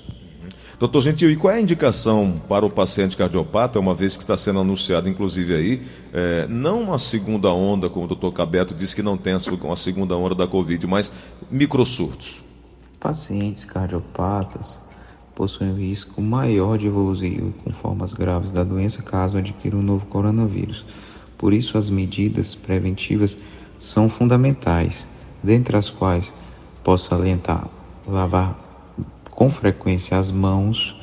Doutor 0.79 1.01
Gentil, 1.01 1.31
e 1.31 1.35
qual 1.35 1.51
é 1.51 1.57
a 1.57 1.61
indicação 1.61 2.39
para 2.47 2.63
o 2.63 2.69
paciente 2.69 3.17
cardiopata, 3.17 3.79
uma 3.79 3.95
vez 3.95 4.15
que 4.15 4.21
está 4.21 4.37
sendo 4.37 4.59
anunciado, 4.59 5.09
inclusive 5.09 5.55
aí, 5.55 5.81
é, 6.13 6.45
não 6.47 6.83
uma 6.83 6.99
segunda 6.99 7.51
onda, 7.51 7.89
como 7.89 8.05
o 8.05 8.07
doutor 8.07 8.31
Cabeto 8.31 8.75
disse 8.75 8.95
que 8.95 9.01
não 9.01 9.17
tem 9.17 9.35
uma 9.63 9.75
segunda 9.75 10.15
onda 10.15 10.35
da 10.35 10.45
Covid, 10.45 10.85
mas 10.85 11.11
microsurtos? 11.49 12.43
Pacientes 12.99 13.65
cardiopatas 13.65 14.79
possuem 15.33 15.71
um 15.71 15.73
risco 15.73 16.21
maior 16.21 16.77
de 16.77 16.85
evoluir 16.85 17.41
com 17.63 17.73
formas 17.73 18.13
graves 18.13 18.51
da 18.51 18.63
doença 18.63 19.01
caso 19.01 19.39
adquiram 19.39 19.79
um 19.79 19.83
novo 19.83 20.05
coronavírus. 20.05 20.85
Por 21.39 21.53
isso, 21.53 21.75
as 21.75 21.89
medidas 21.89 22.53
preventivas 22.53 23.35
são 23.79 24.07
fundamentais, 24.07 25.07
dentre 25.41 25.75
as 25.75 25.89
quais 25.89 26.31
posso 26.83 27.07
salientar 27.07 27.67
lavar 28.07 28.66
com 29.37 29.51
frequência 29.51 30.17
as 30.17 30.31
mãos 30.31 30.95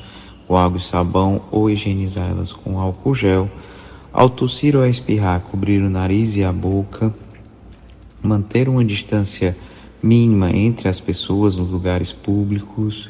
com 0.45 0.57
água 0.57 0.77
e 0.77 0.81
sabão 0.81 1.41
ou 1.49 1.69
higienizá-las 1.69 2.51
com 2.51 2.77
álcool 2.77 3.15
gel, 3.15 3.49
ao 4.11 4.29
tossir 4.29 4.75
ou 4.75 4.85
espirrar, 4.85 5.39
cobrir 5.39 5.81
o 5.81 5.89
nariz 5.89 6.35
e 6.35 6.43
a 6.43 6.51
boca, 6.51 7.13
manter 8.21 8.67
uma 8.67 8.83
distância 8.83 9.57
mínima 10.03 10.51
entre 10.51 10.89
as 10.89 10.99
pessoas 10.99 11.55
nos 11.55 11.69
lugares 11.69 12.11
públicos, 12.11 13.09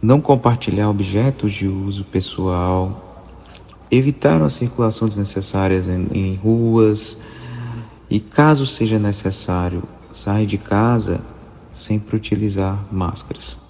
não 0.00 0.20
compartilhar 0.20 0.90
objetos 0.90 1.54
de 1.54 1.66
uso 1.66 2.04
pessoal, 2.04 3.24
evitar 3.90 4.42
a 4.42 4.50
circulação 4.50 5.08
desnecessária 5.08 5.82
em, 6.12 6.32
em 6.32 6.34
ruas 6.36 7.16
e, 8.10 8.20
caso 8.20 8.66
seja 8.66 8.98
necessário, 8.98 9.82
sair 10.12 10.44
de 10.44 10.58
casa 10.58 11.18
sempre 11.72 12.14
utilizar 12.14 12.84
máscaras. 12.92 13.67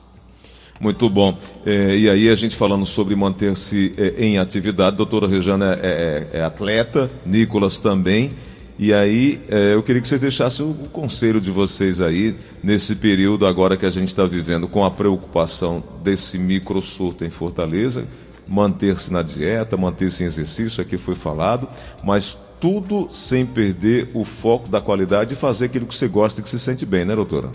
Muito 0.80 1.10
bom. 1.10 1.36
É, 1.66 1.96
e 1.96 2.08
aí 2.08 2.28
a 2.28 2.34
gente 2.34 2.54
falando 2.54 2.86
sobre 2.86 3.14
manter-se 3.16 3.92
é, 3.96 4.24
em 4.24 4.38
atividade, 4.38 4.96
doutora 4.96 5.26
Rejana 5.26 5.78
é, 5.82 6.28
é- 6.32 6.38
é 6.38 6.42
atleta, 6.42 7.10
Nicolas 7.26 7.78
também. 7.78 8.30
E 8.78 8.94
aí 8.94 9.40
é, 9.48 9.74
eu 9.74 9.82
queria 9.82 10.00
que 10.00 10.06
vocês 10.06 10.20
deixassem 10.20 10.64
o, 10.64 10.70
o 10.70 10.88
conselho 10.88 11.40
de 11.40 11.50
vocês 11.50 12.00
aí, 12.00 12.36
nesse 12.62 12.94
período 12.94 13.44
agora 13.44 13.76
que 13.76 13.84
a 13.84 13.90
gente 13.90 14.08
está 14.08 14.24
vivendo, 14.24 14.68
com 14.68 14.84
a 14.84 14.90
preocupação 14.90 15.82
desse 16.04 16.38
micro 16.38 16.80
surto 16.80 17.24
em 17.24 17.30
Fortaleza, 17.30 18.06
manter-se 18.46 19.12
na 19.12 19.20
dieta, 19.20 19.76
manter-se 19.76 20.22
em 20.22 20.26
exercício, 20.26 20.80
aqui 20.80 20.96
foi 20.96 21.16
falado, 21.16 21.68
mas 22.04 22.38
tudo 22.60 23.08
sem 23.10 23.44
perder 23.44 24.10
o 24.14 24.22
foco 24.22 24.68
da 24.68 24.80
qualidade 24.80 25.34
e 25.34 25.36
fazer 25.36 25.66
aquilo 25.66 25.86
que 25.86 25.94
você 25.96 26.06
gosta 26.06 26.40
e 26.40 26.44
que 26.44 26.48
se 26.50 26.58
sente 26.58 26.86
bem, 26.86 27.04
né, 27.04 27.16
doutora? 27.16 27.50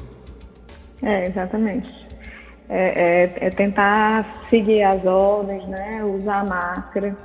É, 1.01 1.27
exatamente. 1.29 1.89
É, 2.75 3.33
é, 3.39 3.47
é 3.47 3.49
tentar 3.51 4.45
seguir 4.49 4.81
as 4.81 5.05
ordens, 5.05 5.67
né? 5.67 6.03
Usar 6.03 6.43
máscara, 6.43 7.15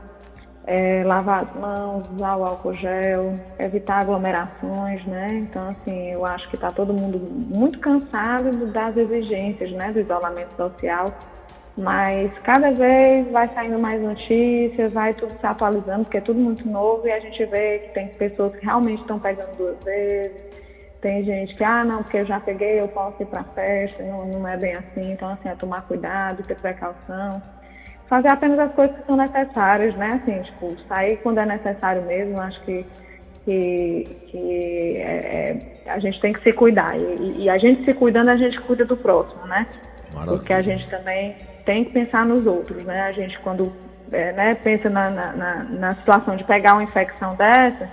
é, 0.66 1.02
lavar 1.04 1.44
as 1.44 1.54
mãos, 1.54 2.06
usar 2.11 2.37
o 2.37 2.44
álcool 2.44 2.74
gel, 2.74 3.32
evitar 3.58 4.02
aglomerações, 4.02 5.02
né? 5.06 5.28
Então, 5.32 5.70
assim, 5.70 6.12
eu 6.12 6.26
acho 6.26 6.46
que 6.50 6.56
está 6.56 6.70
todo 6.70 6.92
mundo 6.92 7.18
muito 7.18 7.78
cansado 7.78 8.66
das 8.66 8.94
exigências, 8.94 9.72
né? 9.72 9.90
Do 9.90 10.00
isolamento 10.00 10.54
social 10.54 11.06
mas 11.80 12.37
cada 12.40 12.72
vez 12.72 13.30
vai 13.30 13.48
saindo 13.54 13.78
mais 13.78 14.02
notícias, 14.02 14.92
vai 14.92 15.14
tudo 15.14 15.32
se 15.38 15.46
atualizando, 15.46 16.02
porque 16.02 16.16
é 16.16 16.20
tudo 16.20 16.40
muito 16.40 16.68
novo 16.68 17.06
e 17.06 17.12
a 17.12 17.20
gente 17.20 17.44
vê 17.44 17.78
que 17.78 17.94
tem 17.94 18.08
pessoas 18.08 18.52
que 18.56 18.64
realmente 18.64 19.00
estão 19.00 19.16
pegando 19.20 19.56
duas 19.56 19.76
vezes, 19.84 20.42
tem 21.00 21.24
gente 21.24 21.54
que, 21.54 21.64
ah, 21.64 21.84
não, 21.84 22.02
porque 22.02 22.18
eu 22.18 22.26
já 22.26 22.40
peguei, 22.40 22.80
eu 22.80 22.88
posso 22.88 23.22
ir 23.22 23.26
para 23.26 23.44
festa, 23.44 24.02
não, 24.02 24.26
não 24.26 24.48
é 24.48 24.56
bem 24.56 24.72
assim, 24.72 25.12
então 25.12 25.28
assim, 25.28 25.48
é 25.48 25.54
tomar 25.54 25.82
cuidado, 25.82 26.42
ter 26.42 26.58
precaução, 26.61 27.40
fazer 28.08 28.32
apenas 28.32 28.58
as 28.58 28.72
coisas 28.72 28.96
que 28.96 29.06
são 29.06 29.16
necessárias, 29.16 29.94
né, 29.94 30.20
assim, 30.22 30.42
tipo, 30.42 30.76
sair 30.88 31.18
quando 31.18 31.38
é 31.38 31.46
necessário 31.46 32.02
mesmo, 32.02 32.40
acho 32.40 32.61
que 32.62 32.84
que, 33.44 34.04
que 34.26 34.96
é, 34.98 35.56
é 35.87 35.90
a 35.90 35.98
gente 35.98 36.20
tem 36.20 36.34
que 36.34 36.42
se 36.42 36.52
cuidar. 36.52 36.94
E, 36.98 37.44
e, 37.44 37.50
a 37.50 37.56
gente 37.56 37.82
se 37.82 37.94
cuidando, 37.94 38.28
a 38.28 38.37
gente 38.37 38.61
cuida 38.61 38.84
do 38.84 38.94
próximo, 38.94 39.46
né? 39.46 39.66
Maravilha. 40.12 40.37
Porque 40.37 40.52
a 40.52 40.61
gente 40.61 40.87
também 40.90 41.34
tem 41.64 41.84
que 41.84 41.92
pensar 41.92 42.26
nos 42.26 42.46
outros, 42.46 42.82
né? 42.84 43.02
A 43.02 43.12
gente 43.12 43.38
quando 43.38 43.72
é, 44.12 44.32
né, 44.32 44.54
pensa 44.54 44.90
na, 44.90 45.11
na, 45.11 45.64
na, 45.64 45.94
situação 45.94 46.37
de 46.37 46.44
pegar 46.44 46.74
uma 46.74 46.82
infecção 46.82 47.34
dessa, 47.34 47.88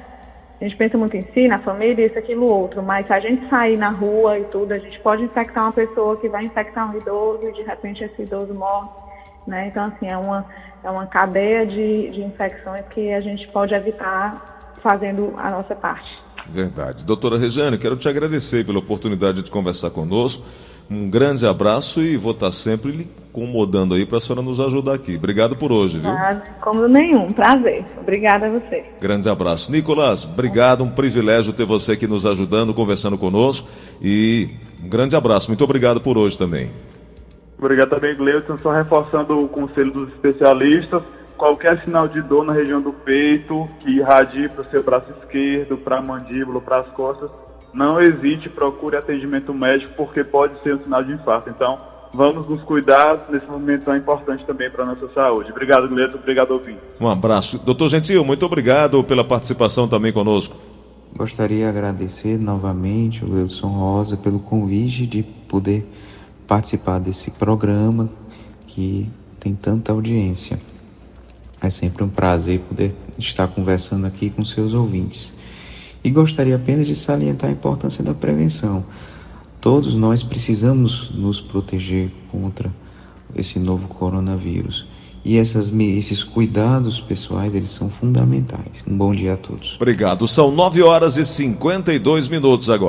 gente 0.67 0.78
pensa 0.78 0.97
muito 0.97 1.15
em 1.15 1.21
si, 1.34 1.47
na 1.47 1.60
família, 1.60 2.06
isso, 2.06 2.17
aquilo, 2.17 2.45
outro, 2.45 2.82
mas 2.84 3.08
se 3.08 3.13
a 3.13 3.19
gente 3.19 3.47
sair 3.47 3.78
na 3.78 3.89
rua 3.89 4.39
e 4.39 4.43
tudo, 4.45 4.71
a 4.71 4.78
gente 4.78 4.99
pode 4.99 5.23
infectar 5.23 5.63
uma 5.63 5.73
pessoa 5.73 6.17
que 6.17 6.28
vai 6.28 6.45
infectar 6.45 6.93
um 6.93 6.97
idoso 6.97 7.47
e 7.47 7.54
de 7.54 7.62
repente 7.63 8.04
esse 8.04 8.21
idoso 8.21 8.54
morre, 8.54 8.89
né? 9.47 9.67
Então, 9.67 9.86
assim, 9.86 10.08
é 10.08 10.17
uma, 10.17 10.45
é 10.84 10.89
uma 10.89 11.06
cadeia 11.08 11.65
de, 11.65 12.10
de 12.10 12.21
infecções 12.21 12.86
que 12.89 13.12
a 13.13 13.19
gente 13.19 13.47
pode 13.49 13.73
evitar 13.73 14.73
fazendo 14.82 15.34
a 15.38 15.49
nossa 15.49 15.75
parte. 15.75 16.10
Verdade. 16.47 17.04
Doutora 17.04 17.39
Regiane, 17.39 17.78
quero 17.78 17.97
te 17.97 18.08
agradecer 18.08 18.65
pela 18.65 18.80
oportunidade 18.80 19.41
de 19.41 19.49
conversar 19.49 19.89
conosco. 19.89 20.45
Um 20.89 21.10
grande 21.10 21.48
abraço 21.48 22.02
e 22.02 22.15
vou 22.15 22.32
estar 22.32 22.52
sempre 22.52 22.91
lhe 22.91 23.08
incomodando 23.36 23.95
aí 23.95 24.06
para 24.06 24.17
a 24.17 24.21
senhora 24.21 24.41
nos 24.41 24.62
ajudar 24.62 24.93
aqui. 24.93 25.15
Obrigado 25.17 25.58
por 25.58 25.71
hoje, 25.71 26.00
viu? 26.00 26.10
Ah, 26.10 26.41
como 26.62 26.88
nenhum, 26.88 27.28
prazer. 27.28 27.84
Obrigada 28.00 28.45
a 28.45 28.50
você. 28.50 28.86
Grande 29.02 29.30
abraço. 29.30 29.71
Nicolas, 29.71 30.26
obrigado, 30.26 30.84
um 30.84 30.89
privilégio 30.89 31.52
ter 31.52 31.65
você 31.65 31.93
aqui 31.93 32.08
nos 32.08 32.26
ajudando, 32.26 32.74
conversando 32.74 33.17
conosco 33.17 33.67
e 34.02 34.50
um 34.84 34.88
grande 34.88 35.15
abraço. 35.15 35.50
Muito 35.50 35.63
obrigado 35.63 36.00
por 36.00 36.17
hoje 36.17 36.38
também. 36.38 36.71
Obrigado 37.58 37.89
também, 37.89 38.15
Gleison. 38.15 38.58
Só 38.58 38.71
reforçando 38.71 39.43
o 39.43 39.50
conselho 39.50 39.91
dos 39.91 40.10
especialistas, 40.10 41.02
qualquer 41.38 41.82
sinal 41.84 42.08
de 42.08 42.21
dor 42.21 42.45
na 42.45 42.54
região 42.54 42.82
do 42.82 42.93
peito 42.93 43.67
que 43.82 43.98
irradie 43.98 44.48
para 44.50 44.62
o 44.62 44.69
seu 44.69 44.84
braço 44.84 45.08
esquerdo, 45.21 45.78
para 45.78 45.98
a 45.98 46.02
mandíbula, 46.02 46.62
para 46.62 46.80
as 46.80 46.88
costas, 46.89 47.30
não 47.75 48.01
hesite, 48.01 48.49
procure 48.49 48.95
atendimento 48.95 49.53
médico, 49.53 49.93
porque 49.97 50.23
pode 50.23 50.61
ser 50.63 50.75
um 50.75 50.83
sinal 50.83 51.03
de 51.03 51.11
infarto. 51.11 51.49
Então, 51.49 51.77
vamos 52.13 52.47
nos 52.49 52.63
cuidar 52.63 53.27
nesse 53.29 53.45
momento 53.45 53.83
tão 53.83 53.97
importante 53.97 54.45
também 54.45 54.69
para 54.71 54.83
a 54.83 54.88
nossa 54.88 55.07
saúde. 55.09 55.51
Obrigado, 55.51 55.88
Gleto. 55.89 56.17
Obrigado, 56.17 56.51
ouvinte. 56.51 56.79
Um 56.99 57.09
abraço. 57.09 57.59
Doutor 57.59 57.89
Gentil, 57.89 58.23
muito 58.23 58.45
obrigado 58.45 59.03
pela 59.03 59.23
participação 59.23 59.88
também 59.88 60.13
conosco. 60.13 60.55
Gostaria 61.17 61.57
de 61.57 61.65
agradecer 61.65 62.38
novamente 62.38 63.23
o 63.23 63.33
Wilson 63.33 63.67
Rosa 63.67 64.17
pelo 64.17 64.39
convite 64.39 65.05
de 65.05 65.23
poder 65.23 65.85
participar 66.47 66.99
desse 66.99 67.31
programa 67.31 68.09
que 68.67 69.09
tem 69.39 69.53
tanta 69.53 69.91
audiência. 69.91 70.59
É 71.61 71.69
sempre 71.69 72.03
um 72.03 72.09
prazer 72.09 72.59
poder 72.59 72.95
estar 73.17 73.47
conversando 73.47 74.05
aqui 74.07 74.29
com 74.29 74.43
seus 74.45 74.73
ouvintes. 74.73 75.35
E 76.05 76.11
gostaria 76.11 76.55
apenas 76.55 76.85
de 76.85 76.93
salientar 76.93 77.49
a 77.49 77.53
importância 77.53 78.03
da 78.03 78.13
prevenção. 78.13 78.85
Todos 79.59 79.95
nós 79.95 80.21
precisamos 80.21 81.09
nos 81.15 81.41
proteger 81.41 82.11
contra 82.31 82.71
esse 83.35 83.57
novo 83.57 83.87
coronavírus. 83.87 84.85
E 85.25 85.39
essas, 85.39 85.73
esses 85.73 86.23
cuidados 86.23 87.01
pessoais, 87.01 87.55
eles 87.55 87.71
são 87.71 87.89
fundamentais. 87.89 88.83
Um 88.87 88.95
bom 88.95 89.15
dia 89.15 89.33
a 89.33 89.37
todos. 89.37 89.73
Obrigado. 89.77 90.27
São 90.27 90.51
9 90.51 90.83
horas 90.83 91.17
e 91.17 91.25
52 91.25 92.27
minutos 92.27 92.69
agora. 92.69 92.83